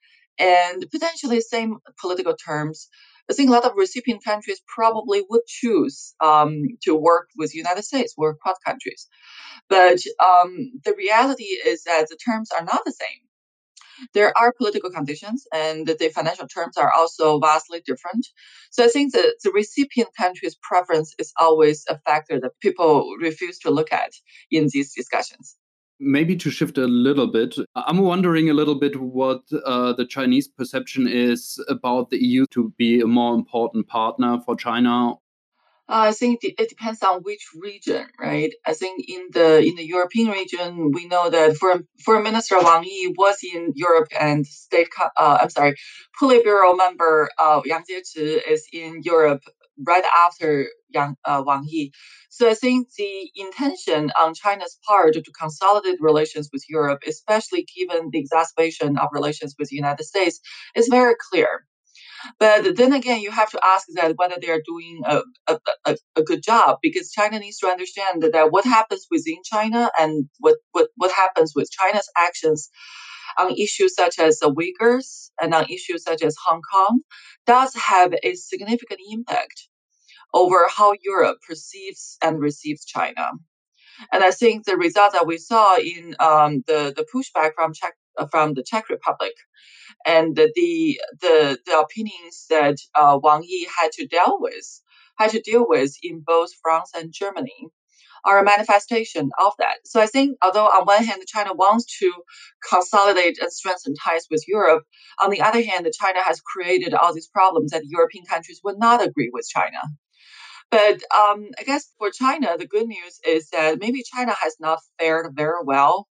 and 0.42 0.86
potentially 0.92 1.40
same 1.40 1.78
political 2.02 2.36
terms, 2.36 2.90
I 3.30 3.34
think 3.34 3.50
a 3.50 3.54
lot 3.54 3.66
of 3.66 3.74
recipient 3.76 4.24
countries 4.24 4.62
probably 4.68 5.24
would 5.30 5.46
choose 5.46 6.16
um, 6.20 6.64
to 6.84 6.96
work 6.96 7.30
with 7.38 7.52
the 7.52 7.60
United 7.60 7.84
States 7.84 8.14
or 8.18 8.36
Quad 8.42 8.56
countries. 8.66 9.08
But 9.70 10.00
um, 10.20 10.72
the 10.84 10.96
reality 10.98 11.44
is 11.44 11.84
that 11.84 12.08
the 12.10 12.18
terms 12.18 12.50
are 12.52 12.66
not 12.66 12.82
the 12.86 12.92
same. 12.92 13.22
There 14.14 14.36
are 14.36 14.52
political 14.58 14.90
conditions, 14.90 15.46
and 15.54 15.86
the 15.86 16.10
financial 16.10 16.48
terms 16.48 16.76
are 16.76 16.92
also 16.92 17.40
vastly 17.40 17.82
different. 17.86 18.26
So 18.72 18.84
I 18.84 18.88
think 18.88 19.14
the, 19.14 19.36
the 19.44 19.52
recipient 19.52 20.10
country's 20.18 20.58
preference 20.70 21.14
is 21.20 21.32
always 21.40 21.86
a 21.88 22.00
factor 22.00 22.40
that 22.40 22.60
people 22.62 23.16
refuse 23.22 23.60
to 23.60 23.70
look 23.70 23.94
at 23.94 24.12
in 24.50 24.70
these 24.74 24.94
discussions. 24.96 25.56
Maybe 26.04 26.36
to 26.38 26.50
shift 26.50 26.80
a 26.80 26.88
little 26.88 27.28
bit, 27.28 27.56
I'm 27.76 28.00
wondering 28.00 28.50
a 28.50 28.56
little 28.56 28.74
bit 28.74 29.00
what 29.00 29.44
uh, 29.66 29.94
the 29.94 30.06
Chinese 30.06 30.48
perception 30.48 31.08
is 31.08 31.64
about 31.70 32.10
the 32.10 32.18
EU 32.18 32.48
to 32.52 32.74
be 32.76 33.02
a 33.02 33.08
more 33.08 33.36
important 33.36 33.88
partner 33.88 34.40
for 34.44 34.56
China 34.56 35.18
uh, 35.92 36.08
I 36.08 36.14
think 36.14 36.40
it 36.44 36.70
depends 36.70 37.04
on 37.04 37.22
which 37.22 37.50
region, 37.54 38.06
right? 38.18 38.54
I 38.66 38.74
think 38.74 39.04
in 39.10 39.28
the 39.32 39.60
in 39.60 39.76
the 39.76 39.86
European 39.86 40.30
region, 40.30 40.92
we 40.92 41.06
know 41.06 41.30
that 41.30 41.58
Foreign, 41.58 41.86
Foreign 42.06 42.24
Minister 42.24 42.58
Wang 42.62 42.86
Yi 42.86 43.14
was 43.18 43.40
in 43.44 43.74
Europe 43.76 44.08
and 44.18 44.48
state, 44.48 44.88
uh, 45.18 45.40
I'm 45.42 45.50
sorry, 45.50 45.76
Politburo 46.18 46.78
member 46.78 47.30
uh, 47.38 47.62
Yang 47.66 47.84
Jiechi 47.90 48.42
is 48.48 48.68
in 48.72 49.02
Europe 49.04 49.44
right 49.86 50.04
after 50.18 50.68
Yang, 50.90 51.16
uh, 51.26 51.44
Wang 51.46 51.64
Yi. 51.68 51.92
So 52.30 52.50
I 52.50 52.54
think 52.54 52.88
the 52.98 53.32
intention 53.36 54.12
on 54.20 54.34
China's 54.34 54.78
part 54.88 55.14
to 55.14 55.24
consolidate 55.40 56.00
relations 56.00 56.50
with 56.52 56.64
Europe, 56.70 57.02
especially 57.08 57.66
given 57.76 58.10
the 58.12 58.20
exacerbation 58.20 58.98
of 58.98 59.10
relations 59.12 59.56
with 59.58 59.70
the 59.70 59.76
United 59.76 60.04
States, 60.04 60.40
is 60.76 60.88
very 60.88 61.16
clear. 61.30 61.66
But 62.40 62.76
then 62.76 62.94
again, 62.94 63.22
you 63.22 63.32
have 63.32 63.50
to 63.52 63.60
ask 63.64 63.88
that 63.96 64.16
whether 64.18 64.36
they 64.40 64.50
are 64.50 64.62
doing 64.66 65.02
a, 65.06 65.22
a, 65.48 65.60
a, 65.86 65.98
a, 66.16 66.24
good 66.24 66.44
job 66.44 66.78
because 66.82 67.12
China 67.12 67.40
needs 67.40 67.58
to 67.60 67.68
understand 67.68 68.22
that, 68.22 68.52
what 68.52 68.66
happens 68.66 69.08
within 69.10 69.38
China 69.44 69.90
and 70.00 70.30
what, 70.40 70.58
what, 70.72 70.90
what 70.96 71.12
happens 71.12 71.54
with 71.56 71.70
China's 71.72 72.10
actions 72.16 72.70
on 73.38 73.52
issues 73.52 73.96
such 73.96 74.20
as 74.20 74.40
the 74.40 74.54
Uyghurs 74.54 75.30
and 75.42 75.54
on 75.54 75.66
issues 75.66 76.04
such 76.04 76.22
as 76.22 76.36
Hong 76.46 76.62
Kong 76.62 77.02
does 77.48 77.74
have 77.76 78.14
a 78.24 78.36
significant 78.36 79.00
impact 79.12 79.68
over 80.34 80.68
how 80.70 80.94
Europe 81.04 81.38
perceives 81.48 82.18
and 82.22 82.40
receives 82.40 82.86
China. 82.86 83.32
And 84.12 84.24
I 84.24 84.32
think 84.32 84.66
the 84.66 84.78
result 84.78 85.14
that 85.14 85.28
we 85.28 85.38
saw 85.38 85.78
in 85.78 86.16
um, 86.20 86.64
the, 86.68 86.94
the 86.96 87.06
pushback 87.14 87.52
from 87.56 87.74
Czech, 87.74 87.94
from 88.32 88.54
the 88.54 88.64
Czech 88.64 88.90
Republic 88.90 89.34
and 90.06 90.36
the 90.36 90.52
the 91.22 91.60
the 91.66 91.80
opinions 91.80 92.46
that 92.50 92.78
uh, 92.96 93.20
Wang 93.22 93.44
Yi 93.44 93.68
had 93.78 93.92
to 93.94 94.08
deal 94.08 94.38
with 94.40 94.82
had 95.18 95.32
to 95.32 95.42
deal 95.42 95.66
with 95.68 95.94
in 96.04 96.24
both 96.26 96.50
France 96.62 96.92
and 96.96 97.14
Germany 97.14 97.68
are 98.24 98.40
a 98.40 98.44
manifestation 98.44 99.32
of 99.40 99.54
that. 99.58 99.78
So 99.84 100.00
I 100.00 100.06
think 100.06 100.38
although 100.44 100.68
on 100.68 100.86
one 100.86 101.04
hand 101.04 101.22
China 101.28 101.54
wants 101.54 101.86
to 102.00 102.12
consolidate 102.70 103.40
and 103.42 103.52
strengthen 103.52 103.96
ties 103.96 104.28
with 104.30 104.44
Europe, 104.48 104.84
on 105.20 105.32
the 105.32 105.42
other 105.42 105.62
hand 105.64 105.88
China 106.00 106.20
has 106.24 106.40
created 106.42 106.94
all 106.94 107.14
these 107.14 107.28
problems 107.28 107.72
that 107.72 107.84
European 107.86 108.26
countries 108.26 108.62
would 108.64 108.78
not 108.78 109.06
agree 109.06 109.30
with 109.34 109.48
China. 109.48 109.80
But 110.72 111.04
um, 111.14 111.50
I 111.60 111.64
guess 111.66 111.92
for 112.00 112.12
China, 112.12 112.58
the 112.58 112.68
good 112.68 112.88
news 112.88 113.20
is 113.28 113.50
that 113.50 113.80
maybe 113.80 114.04
China 114.04 114.34
has 114.42 114.56
not 114.60 114.80
fared 114.98 115.36
very 115.36 115.64
well 115.64 116.08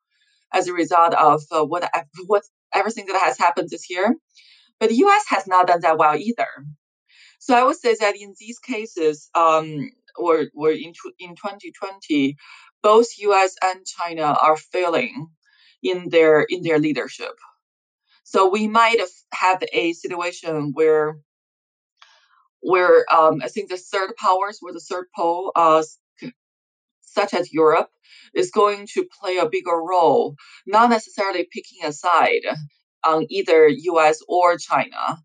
as 0.54 0.68
a 0.68 0.74
result 0.74 1.14
of 1.14 1.44
uh, 1.52 1.66
what 1.66 1.90
what 2.28 2.44
everything 2.74 3.06
that 3.08 3.22
has 3.22 3.38
happened 3.38 3.70
this 3.70 3.90
year. 3.90 4.16
But 4.80 4.90
the 4.90 4.96
US 5.06 5.26
has 5.30 5.48
not 5.48 5.68
done 5.68 5.82
that 5.82 5.98
well 5.98 6.16
either. 6.16 6.48
So 7.40 7.56
I 7.56 7.64
would 7.64 7.78
say 7.78 7.96
that 8.00 8.16
in 8.16 8.34
these 8.40 8.60
cases, 8.60 9.30
um, 9.36 9.92
or, 10.18 10.46
or 10.56 10.72
in, 10.72 10.94
in 11.20 11.36
2020, 11.36 12.36
both 12.82 13.08
US 13.20 13.56
and 13.64 13.86
China 13.86 14.24
are 14.24 14.58
failing 14.58 15.28
in 15.84 16.10
their 16.10 16.42
in 16.42 16.62
their 16.64 16.80
leadership. 16.80 17.34
So 18.24 18.50
we 18.50 18.68
might 18.68 19.00
have 19.34 19.64
a 19.72 19.94
situation 19.94 20.72
where 20.74 21.18
where 22.66 23.06
um, 23.14 23.42
I 23.44 23.48
think 23.48 23.70
the 23.70 23.78
third 23.78 24.16
powers 24.18 24.60
or 24.62 24.74
the 24.74 24.80
third 24.80 25.06
pole, 25.16 25.52
uh, 25.56 25.84
such 27.02 27.34
as 27.34 27.54
Europe, 27.54 27.92
is 28.34 28.50
going 28.50 28.88
to 28.94 29.06
play 29.20 29.38
a 29.38 29.48
bigger 29.48 29.78
role, 29.78 30.36
not 30.66 30.90
necessarily 30.90 31.48
picking 31.52 31.86
a 31.86 31.94
side 31.94 32.46
on 33.06 33.28
either 33.30 33.68
US 33.68 34.20
or 34.28 34.58
China, 34.58 35.20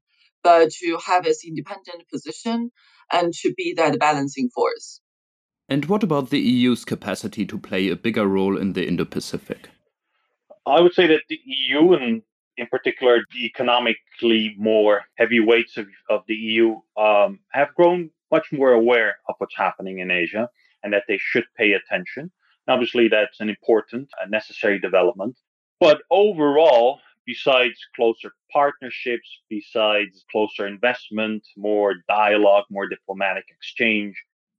but 0.45 0.71
to 0.81 0.99
have 1.07 1.27
its 1.27 1.45
independent 1.45 2.09
position 2.13 2.71
and 3.11 3.33
to 3.33 3.55
be 3.57 3.73
that 3.75 3.99
balancing 3.99 4.51
force. 4.55 5.01
And 5.69 5.87
what 5.87 6.03
about 6.03 6.29
the 6.29 6.41
EU's 6.41 6.85
capacity 6.85 7.47
to 7.47 7.59
play 7.59 7.89
a 7.89 7.97
bigger 7.97 8.27
role 8.27 8.59
in 8.59 8.75
the 8.75 8.87
Indo 8.87 9.07
Pacific? 9.07 9.71
I 10.67 10.81
would 10.81 10.93
say 10.93 11.07
that 11.07 11.23
the 11.29 11.39
EU, 11.45 11.95
and 11.95 12.23
in 12.61 12.67
particular 12.67 13.25
the 13.33 13.45
economically 13.47 14.55
more 14.59 15.03
heavyweights 15.17 15.77
of, 15.79 15.87
of 16.09 16.23
the 16.29 16.35
EU, 16.35 16.77
um, 16.97 17.41
have 17.53 17.75
grown 17.75 18.11
much 18.31 18.53
more 18.53 18.73
aware 18.73 19.17
of 19.29 19.35
what's 19.39 19.57
happening 19.57 19.99
in 19.99 20.11
Asia 20.11 20.49
and 20.83 20.93
that 20.93 21.05
they 21.09 21.19
should 21.19 21.45
pay 21.57 21.73
attention. 21.73 22.31
Obviously, 22.69 23.09
that's 23.09 23.41
an 23.41 23.49
important 23.49 24.09
and 24.21 24.31
necessary 24.31 24.79
development. 24.79 25.37
But 25.81 26.03
overall, 26.11 27.01
besides 27.27 27.79
closer 27.97 28.33
partnerships, 28.53 29.29
besides 29.49 30.25
closer 30.31 30.67
investment, 30.67 31.43
more 31.57 31.95
dialogue, 32.09 32.65
more 32.71 32.89
diplomatic 32.89 33.45
exchange, 33.49 34.15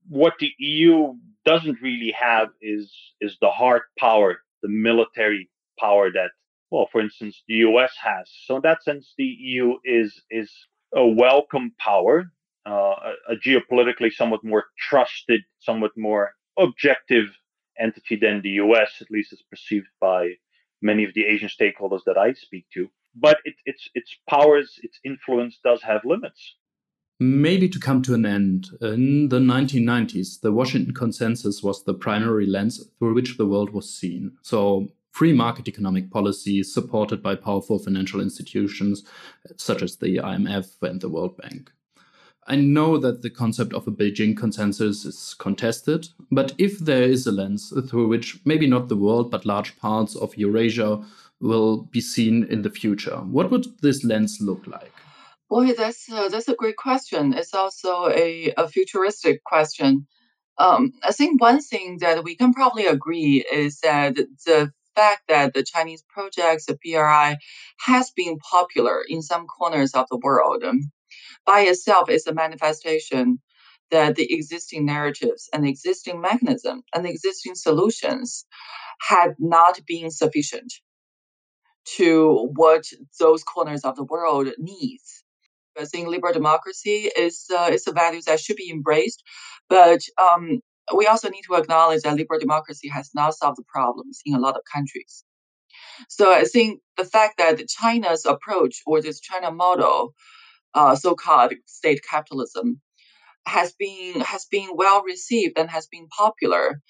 what 0.09 0.33
the 0.39 0.51
EU 0.57 1.13
doesn't 1.45 1.81
really 1.81 2.13
have 2.19 2.49
is 2.61 2.91
is 3.21 3.37
the 3.39 3.51
hard 3.51 3.83
power, 3.99 4.39
the 4.63 4.69
military 4.69 5.49
power 5.79 6.11
that, 6.11 6.31
well, 6.71 6.87
for 6.91 7.01
instance, 7.01 7.43
the 7.47 7.55
US 7.55 7.91
has. 8.01 8.31
So 8.45 8.55
in 8.55 8.61
that 8.63 8.83
sense, 8.83 9.13
the 9.17 9.25
EU 9.25 9.75
is 9.83 10.21
is 10.31 10.49
a 10.95 11.05
welcome 11.05 11.73
power, 11.77 12.31
uh, 12.65 12.95
a, 13.29 13.33
a 13.33 13.35
geopolitically 13.35 14.11
somewhat 14.11 14.43
more 14.43 14.65
trusted, 14.79 15.41
somewhat 15.59 15.91
more 15.97 16.31
objective 16.57 17.25
entity 17.79 18.15
than 18.15 18.41
the 18.41 18.61
US, 18.63 18.91
at 19.01 19.11
least 19.11 19.33
as 19.33 19.41
perceived 19.49 19.87
by 19.99 20.31
many 20.81 21.03
of 21.03 21.13
the 21.13 21.25
Asian 21.25 21.49
stakeholders 21.49 22.01
that 22.05 22.17
I 22.17 22.33
speak 22.33 22.65
to. 22.73 22.89
But 23.15 23.37
it, 23.43 23.55
its 23.65 23.89
its 23.93 24.15
powers, 24.29 24.79
its 24.81 24.97
influence 25.03 25.59
does 25.63 25.83
have 25.83 26.01
limits. 26.05 26.55
Maybe 27.19 27.69
to 27.69 27.79
come 27.79 28.01
to 28.03 28.15
an 28.15 28.25
end, 28.25 28.69
in 28.81 29.29
the 29.29 29.37
1990s, 29.37 30.41
the 30.41 30.51
Washington 30.51 30.91
Consensus 30.91 31.61
was 31.61 31.83
the 31.83 31.93
primary 31.93 32.47
lens 32.47 32.83
through 32.97 33.13
which 33.13 33.37
the 33.37 33.45
world 33.45 33.69
was 33.69 33.93
seen. 33.93 34.31
So, 34.41 34.87
free 35.11 35.33
market 35.33 35.67
economic 35.67 36.09
policies 36.09 36.73
supported 36.73 37.21
by 37.21 37.35
powerful 37.35 37.77
financial 37.77 38.21
institutions 38.21 39.03
such 39.57 39.81
as 39.81 39.97
the 39.97 40.17
IMF 40.17 40.81
and 40.81 41.01
the 41.01 41.09
World 41.09 41.37
Bank. 41.37 41.71
I 42.47 42.55
know 42.55 42.97
that 42.97 43.21
the 43.21 43.29
concept 43.29 43.73
of 43.73 43.87
a 43.87 43.91
Beijing 43.91 44.35
consensus 44.35 45.05
is 45.05 45.35
contested, 45.37 46.07
but 46.31 46.53
if 46.57 46.79
there 46.79 47.03
is 47.03 47.27
a 47.27 47.31
lens 47.31 47.71
through 47.87 48.07
which 48.07 48.39
maybe 48.45 48.67
not 48.67 48.87
the 48.87 48.95
world 48.95 49.29
but 49.29 49.45
large 49.45 49.77
parts 49.77 50.15
of 50.15 50.35
Eurasia 50.37 51.03
will 51.39 51.83
be 51.83 52.01
seen 52.01 52.45
in 52.45 52.63
the 52.63 52.69
future, 52.69 53.17
what 53.17 53.51
would 53.51 53.65
this 53.81 54.03
lens 54.03 54.39
look 54.41 54.65
like? 54.65 54.93
Boy, 55.49 55.73
that's 55.73 56.09
uh, 56.09 56.29
that's 56.29 56.47
a 56.47 56.55
great 56.55 56.77
question. 56.77 57.33
It's 57.33 57.53
also 57.53 58.07
a, 58.07 58.53
a 58.57 58.69
futuristic 58.69 59.43
question. 59.43 60.07
Um, 60.57 60.93
I 61.03 61.11
think 61.11 61.41
one 61.41 61.61
thing 61.61 61.97
that 61.99 62.23
we 62.23 62.35
can 62.35 62.53
probably 62.53 62.85
agree 62.85 63.45
is 63.51 63.79
that 63.81 64.15
the 64.45 64.71
fact 64.95 65.23
that 65.29 65.53
the 65.53 65.63
Chinese 65.63 66.03
projects, 66.09 66.65
the 66.65 66.77
BRI, 66.83 67.37
has 67.79 68.11
been 68.15 68.37
popular 68.39 69.03
in 69.07 69.21
some 69.21 69.47
corners 69.47 69.93
of 69.93 70.07
the 70.09 70.19
world 70.23 70.63
by 71.45 71.61
itself 71.61 72.09
is 72.09 72.27
a 72.27 72.33
manifestation 72.33 73.39
that 73.89 74.15
the 74.15 74.33
existing 74.33 74.85
narratives 74.85 75.49
and 75.53 75.65
the 75.65 75.69
existing 75.69 76.21
mechanism 76.21 76.83
and 76.95 77.03
the 77.05 77.09
existing 77.09 77.55
solutions 77.55 78.45
had 79.01 79.35
not 79.39 79.79
been 79.87 80.11
sufficient 80.11 80.73
to 81.97 82.49
what 82.55 82.85
those 83.19 83.43
corners 83.43 83.83
of 83.83 83.95
the 83.95 84.03
world 84.03 84.47
needs. 84.57 85.23
I 85.79 85.85
think 85.85 86.07
liberal 86.07 86.33
democracy 86.33 87.09
is 87.17 87.45
uh, 87.55 87.69
is 87.71 87.87
a 87.87 87.93
value 87.93 88.21
that 88.27 88.39
should 88.39 88.57
be 88.57 88.71
embraced, 88.71 89.23
but 89.69 90.01
um, 90.17 90.61
we 90.97 91.07
also 91.07 91.29
need 91.29 91.43
to 91.43 91.55
acknowledge 91.55 92.01
that 92.03 92.15
liberal 92.15 92.39
democracy 92.39 92.89
has 92.89 93.11
not 93.13 93.35
solved 93.35 93.57
the 93.57 93.63
problems 93.67 94.21
in 94.25 94.35
a 94.35 94.39
lot 94.39 94.55
of 94.55 94.61
countries. 94.71 95.23
So 96.09 96.31
I 96.31 96.43
think 96.43 96.81
the 96.97 97.05
fact 97.05 97.37
that 97.37 97.67
China's 97.67 98.25
approach 98.25 98.81
or 98.85 99.01
this 99.01 99.19
China 99.19 99.51
model 99.51 100.13
uh, 100.73 100.95
so-called 100.95 101.53
state 101.65 102.01
capitalism 102.09 102.81
has 103.45 103.73
been 103.73 104.21
has 104.21 104.45
been 104.45 104.69
well 104.75 105.03
received 105.03 105.57
and 105.57 105.69
has 105.69 105.87
been 105.87 106.07
popular 106.09 106.81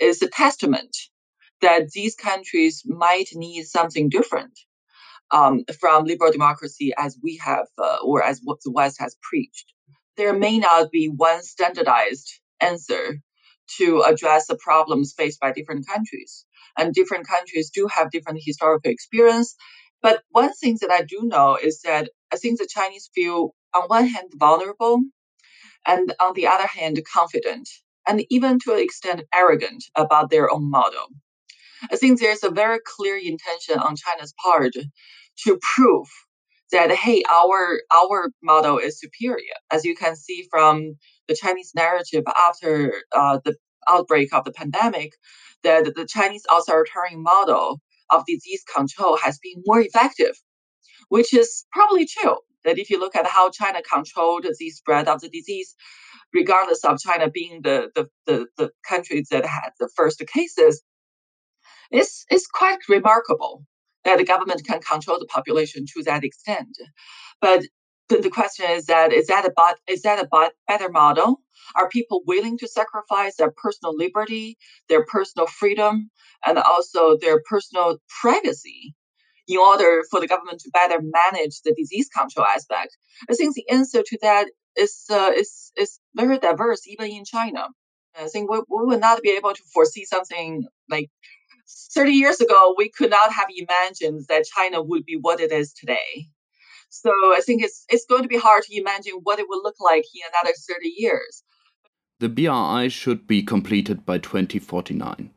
is 0.00 0.22
a 0.22 0.28
testament 0.28 0.96
that 1.60 1.90
these 1.90 2.14
countries 2.14 2.82
might 2.86 3.28
need 3.34 3.64
something 3.64 4.08
different 4.08 4.58
um, 5.30 5.64
from 5.80 6.04
liberal 6.04 6.32
democracy 6.32 6.92
as 6.98 7.18
we 7.22 7.38
have 7.44 7.66
uh, 7.78 7.98
or 8.02 8.22
as 8.22 8.40
what 8.44 8.58
the 8.64 8.70
West 8.70 8.98
has 9.00 9.16
preached. 9.22 9.72
there 10.16 10.34
may 10.34 10.58
not 10.58 10.90
be 10.90 11.08
one 11.08 11.42
standardized 11.42 12.40
answer 12.60 13.20
to 13.76 14.02
address 14.02 14.46
the 14.46 14.56
problems 14.56 15.12
faced 15.16 15.40
by 15.40 15.52
different 15.52 15.86
countries. 15.86 16.44
And 16.76 16.94
different 16.94 17.26
countries 17.26 17.70
do 17.70 17.88
have 17.88 18.10
different 18.10 18.40
historical 18.44 18.90
experience. 18.90 19.56
But 20.00 20.22
one 20.30 20.52
thing 20.52 20.78
that 20.80 20.90
I 20.90 21.02
do 21.02 21.22
know 21.24 21.56
is 21.56 21.80
that 21.82 22.10
I 22.32 22.36
think 22.36 22.58
the 22.58 22.68
Chinese 22.70 23.10
feel, 23.14 23.54
on 23.74 23.82
one 23.88 24.06
hand, 24.06 24.30
vulnerable, 24.34 25.00
and 25.86 26.14
on 26.20 26.34
the 26.34 26.46
other 26.46 26.66
hand, 26.66 27.00
confident, 27.12 27.68
and 28.06 28.24
even 28.30 28.58
to 28.60 28.72
an 28.72 28.80
extent 28.80 29.22
arrogant 29.34 29.84
about 29.96 30.30
their 30.30 30.50
own 30.52 30.70
model. 30.70 31.06
I 31.90 31.96
think 31.96 32.20
there's 32.20 32.44
a 32.44 32.50
very 32.50 32.78
clear 32.84 33.16
intention 33.16 33.78
on 33.78 33.96
China's 33.96 34.34
part 34.42 34.74
to 35.44 35.58
prove 35.74 36.08
that 36.72 36.90
hey, 36.90 37.22
our 37.30 37.80
our 37.92 38.30
model 38.42 38.78
is 38.78 39.00
superior, 39.00 39.54
as 39.70 39.84
you 39.84 39.96
can 39.96 40.16
see 40.16 40.46
from 40.50 40.96
the 41.28 41.36
Chinese 41.36 41.72
narrative 41.74 42.24
after 42.26 42.94
uh, 43.12 43.38
the 43.44 43.56
outbreak 43.88 44.34
of 44.34 44.44
the 44.44 44.52
pandemic, 44.52 45.12
that 45.62 45.84
the 45.94 46.06
Chinese 46.06 46.44
authoritarian 46.50 47.22
model 47.22 47.80
of 48.10 48.24
disease 48.26 48.62
control 48.74 49.16
has 49.18 49.38
been 49.38 49.62
more 49.66 49.80
effective, 49.80 50.36
which 51.08 51.32
is 51.34 51.64
probably 51.72 52.06
true. 52.06 52.36
That 52.64 52.78
if 52.78 52.90
you 52.90 52.98
look 52.98 53.16
at 53.16 53.26
how 53.26 53.50
China 53.50 53.80
controlled 53.82 54.44
the 54.44 54.70
spread 54.70 55.08
of 55.08 55.20
the 55.20 55.28
disease, 55.28 55.74
regardless 56.34 56.84
of 56.84 56.98
China 56.98 57.30
being 57.30 57.62
the 57.62 57.90
the, 57.94 58.08
the, 58.26 58.46
the 58.56 58.70
country 58.86 59.24
that 59.30 59.46
had 59.46 59.70
the 59.78 59.88
first 59.96 60.22
cases, 60.26 60.82
it's, 61.90 62.26
it's 62.30 62.46
quite 62.46 62.78
remarkable 62.88 63.64
that 64.04 64.18
the 64.18 64.24
government 64.24 64.62
can 64.66 64.80
control 64.80 65.18
the 65.18 65.26
population 65.26 65.84
to 65.94 66.02
that 66.04 66.24
extent. 66.24 66.76
But 67.40 67.62
the, 68.08 68.18
the 68.20 68.30
question 68.30 68.66
is 68.70 68.86
that 68.86 69.12
is 69.12 69.26
that 69.28 69.46
about 69.46 69.76
is 69.86 70.02
that 70.02 70.24
a 70.24 70.50
better 70.66 70.88
model? 70.90 71.40
Are 71.76 71.88
people 71.88 72.22
willing 72.26 72.58
to 72.58 72.68
sacrifice 72.68 73.36
their 73.36 73.50
personal 73.50 73.96
liberty, 73.96 74.56
their 74.88 75.04
personal 75.04 75.46
freedom, 75.46 76.10
and 76.46 76.58
also 76.58 77.16
their 77.18 77.42
personal 77.48 77.98
privacy 78.20 78.94
in 79.46 79.58
order 79.58 80.04
for 80.10 80.20
the 80.20 80.28
government 80.28 80.60
to 80.60 80.70
better 80.72 81.00
manage 81.02 81.60
the 81.62 81.74
disease 81.76 82.08
control 82.08 82.46
aspect? 82.46 82.96
I 83.30 83.34
think 83.34 83.54
the 83.54 83.68
answer 83.70 84.02
to 84.04 84.18
that 84.22 84.48
is 84.76 85.04
uh, 85.10 85.32
is 85.36 85.72
is 85.76 86.00
very 86.14 86.38
diverse, 86.38 86.86
even 86.86 87.10
in 87.10 87.24
China. 87.24 87.68
I 88.18 88.26
think 88.28 88.50
we, 88.50 88.58
we 88.58 88.86
will 88.86 88.98
not 88.98 89.22
be 89.22 89.30
able 89.30 89.54
to 89.54 89.62
foresee 89.72 90.04
something 90.04 90.66
like 90.90 91.10
30 91.94 92.12
years 92.12 92.40
ago, 92.40 92.74
we 92.76 92.88
could 92.90 93.10
not 93.10 93.32
have 93.32 93.48
imagined 93.54 94.24
that 94.28 94.44
China 94.46 94.82
would 94.82 95.04
be 95.04 95.18
what 95.20 95.40
it 95.40 95.52
is 95.52 95.72
today. 95.72 96.28
So 96.90 97.10
I 97.10 97.40
think 97.44 97.62
it's 97.62 97.84
it's 97.88 98.06
going 98.06 98.22
to 98.22 98.28
be 98.28 98.38
hard 98.38 98.62
to 98.64 98.76
imagine 98.76 99.14
what 99.22 99.38
it 99.38 99.46
will 99.48 99.62
look 99.62 99.80
like 99.80 100.04
in 100.14 100.22
another 100.32 100.54
30 100.68 100.94
years. 100.96 101.42
The 102.20 102.28
BRI 102.28 102.88
should 102.88 103.26
be 103.26 103.42
completed 103.42 104.04
by 104.04 104.18
2049. 104.18 105.30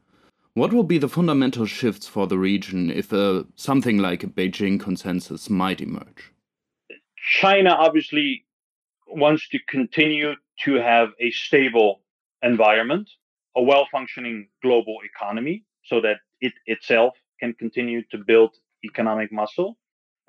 What 0.54 0.74
will 0.74 0.84
be 0.84 0.98
the 0.98 1.08
fundamental 1.08 1.66
shifts 1.66 2.08
for 2.08 2.28
the 2.28 2.38
region 2.38 2.90
if 2.90 3.14
uh, 3.14 3.44
something 3.56 4.00
like 4.00 4.24
a 4.24 4.28
Beijing 4.28 4.80
consensus 4.80 5.50
might 5.50 5.80
emerge? 5.80 6.34
China 7.40 7.70
obviously 7.70 8.46
wants 9.08 9.48
to 9.50 9.60
continue 9.70 10.34
to 10.66 10.74
have 10.76 11.10
a 11.20 11.32
stable 11.32 12.02
environment, 12.42 13.10
a 13.56 13.62
well 13.62 13.88
functioning 13.92 14.48
global 14.62 14.98
economy, 15.04 15.64
so 15.86 16.02
that 16.02 16.18
it 16.42 16.54
itself 16.66 17.14
can 17.40 17.54
continue 17.54 18.02
to 18.12 18.18
build 18.18 18.56
economic 18.84 19.32
muscle. 19.32 19.78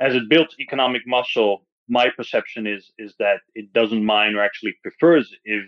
As 0.00 0.14
it 0.14 0.28
builds 0.28 0.57
economic 0.59 1.02
muscle, 1.07 1.64
my 1.88 2.09
perception 2.16 2.66
is 2.66 2.92
is 2.98 3.14
that 3.18 3.40
it 3.55 3.72
doesn't 3.72 4.05
mind 4.05 4.37
or 4.37 4.42
actually 4.42 4.74
prefers 4.83 5.35
if 5.44 5.64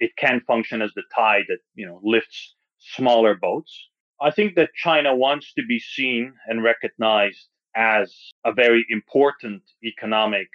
it 0.00 0.10
can 0.16 0.40
function 0.46 0.82
as 0.82 0.90
the 0.94 1.02
tide 1.14 1.44
that 1.48 1.58
you 1.74 1.86
know 1.86 2.00
lifts 2.02 2.54
smaller 2.78 3.34
boats. 3.34 3.88
I 4.20 4.30
think 4.30 4.54
that 4.56 4.70
China 4.74 5.14
wants 5.14 5.52
to 5.54 5.62
be 5.64 5.78
seen 5.78 6.34
and 6.46 6.62
recognized 6.62 7.46
as 7.74 8.14
a 8.44 8.52
very 8.52 8.84
important 8.90 9.62
economic, 9.84 10.48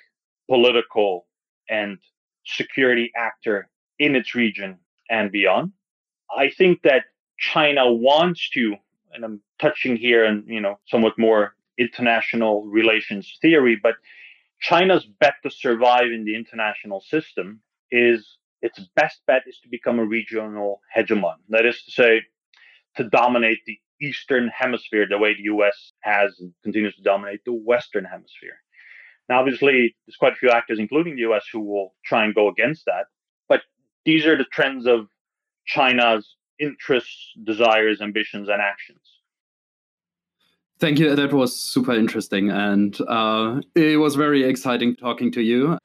political, 0.50 1.26
and 1.70 1.98
security 2.46 3.12
actor 3.16 3.70
in 3.98 4.16
its 4.16 4.36
region 4.36 4.78
and 5.10 5.32
beyond. 5.32 5.72
I 6.36 6.50
think 6.50 6.82
that 6.84 7.06
China 7.40 7.92
wants 7.92 8.50
to, 8.52 8.76
and 9.14 9.24
I'm 9.24 9.42
touching 9.60 9.96
here 9.96 10.26
and 10.26 10.48
you 10.48 10.62
know, 10.62 10.80
somewhat 10.88 11.18
more 11.18 11.56
international 11.78 12.66
relations 12.66 13.38
theory, 13.42 13.80
but 13.82 13.96
China's 14.60 15.06
bet 15.06 15.36
to 15.44 15.52
survive 15.52 16.12
in 16.12 16.26
the 16.26 16.36
international 16.36 17.02
system 17.02 17.62
is 17.92 18.38
its 18.62 18.80
best 18.96 19.20
bet 19.28 19.44
is 19.48 19.60
to 19.60 19.70
become 19.70 20.00
a 20.00 20.06
regional 20.06 20.82
hegemon. 20.96 21.36
That 21.50 21.66
is 21.66 21.82
to 21.84 21.92
say, 21.92 22.22
to 22.96 23.04
dominate 23.10 23.60
the 23.66 23.78
Eastern 24.02 24.48
Hemisphere 24.48 25.06
the 25.10 25.18
way 25.18 25.36
the 25.36 25.44
US 25.44 25.94
has 26.02 26.40
and 26.40 26.54
continues 26.64 26.96
to 26.96 27.04
dominate 27.04 27.42
the 27.46 27.54
Western 27.54 28.06
Hemisphere. 28.06 28.58
Now, 29.30 29.40
obviously, 29.40 29.96
there's 30.06 30.18
quite 30.18 30.34
a 30.34 30.38
few 30.38 30.50
actors, 30.50 30.80
including 30.80 31.16
the 31.16 31.24
US, 31.24 31.46
who 31.52 31.60
will 31.60 31.94
try 32.06 32.26
and 32.26 32.36
go 32.36 32.48
against 32.48 32.86
that. 32.86 33.06
But 33.50 33.62
these 34.06 34.26
are 34.26 34.38
the 34.38 34.46
trends 34.46 34.86
of 34.86 35.08
China's 35.66 36.36
interests, 36.60 37.34
desires, 37.44 38.02
ambitions, 38.02 38.50
and 38.50 38.62
actions. 38.62 39.15
Thank 40.78 41.00
you. 41.00 41.16
That 41.16 41.34
was 41.34 41.58
super 41.58 41.94
interesting. 41.94 42.50
And 42.50 43.00
uh, 43.08 43.62
it 43.76 44.00
was 44.00 44.16
very 44.16 44.44
exciting 44.44 44.96
talking 44.96 45.32
to 45.32 45.42
you. 45.42 45.78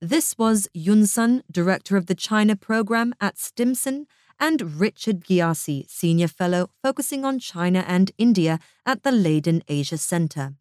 This 0.00 0.38
was 0.38 0.68
Yun 0.72 1.06
Sun, 1.06 1.42
Director 1.50 1.96
of 1.96 2.06
the 2.06 2.14
China 2.14 2.56
Program 2.56 3.14
at 3.20 3.36
Stimson, 3.36 4.06
and 4.40 4.80
Richard 4.80 5.24
Ghiasy, 5.24 5.88
Senior 5.90 6.28
Fellow 6.28 6.70
focusing 6.82 7.24
on 7.24 7.40
China 7.40 7.84
and 7.86 8.12
India 8.16 8.58
at 8.86 9.02
the 9.02 9.12
Leiden 9.12 9.62
Asia 9.68 9.98
Center. 9.98 10.54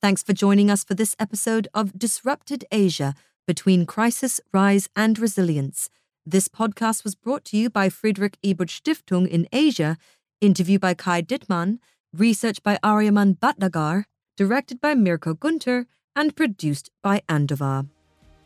Thanks 0.00 0.22
for 0.22 0.32
joining 0.32 0.70
us 0.70 0.84
for 0.84 0.94
this 0.94 1.16
episode 1.18 1.68
of 1.74 1.98
Disrupted 1.98 2.64
Asia 2.70 3.14
Between 3.46 3.86
Crisis, 3.86 4.40
Rise, 4.52 4.88
and 4.94 5.18
Resilience. 5.18 5.90
This 6.24 6.48
podcast 6.48 7.02
was 7.02 7.14
brought 7.14 7.44
to 7.46 7.56
you 7.56 7.68
by 7.68 7.88
Friedrich 7.88 8.38
Ebert 8.44 8.68
Stiftung 8.68 9.26
in 9.26 9.48
Asia, 9.52 9.96
interview 10.40 10.78
by 10.78 10.94
Kai 10.94 11.22
Dittmann, 11.22 11.78
research 12.20 12.62
by 12.62 12.78
Aryaman 12.82 13.38
Bhatnagar, 13.38 14.04
directed 14.36 14.80
by 14.80 14.94
Mirco 14.94 15.34
Günther, 15.34 15.86
and 16.14 16.34
produced 16.36 16.90
by 17.02 17.22
Andovar. 17.28 17.88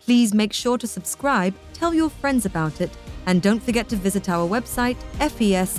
Please 0.01 0.33
make 0.35 0.53
sure 0.53 0.79
to 0.79 0.87
subscribe, 0.87 1.55
tell 1.73 1.93
your 1.95 2.11
friends 2.11 2.47
about 2.47 2.81
it, 2.81 2.91
and 3.27 3.43
don't 3.43 3.63
forget 3.63 3.89
to 3.89 3.97
visit 3.97 4.29
our 4.29 4.49
website 4.49 4.97
fes-asia.org 5.19 5.77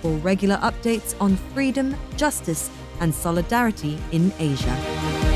for 0.00 0.12
regular 0.16 0.56
updates 0.56 1.14
on 1.20 1.36
freedom, 1.54 1.94
justice, 2.16 2.70
and 3.00 3.14
solidarity 3.14 3.98
in 4.12 4.32
Asia. 4.38 5.29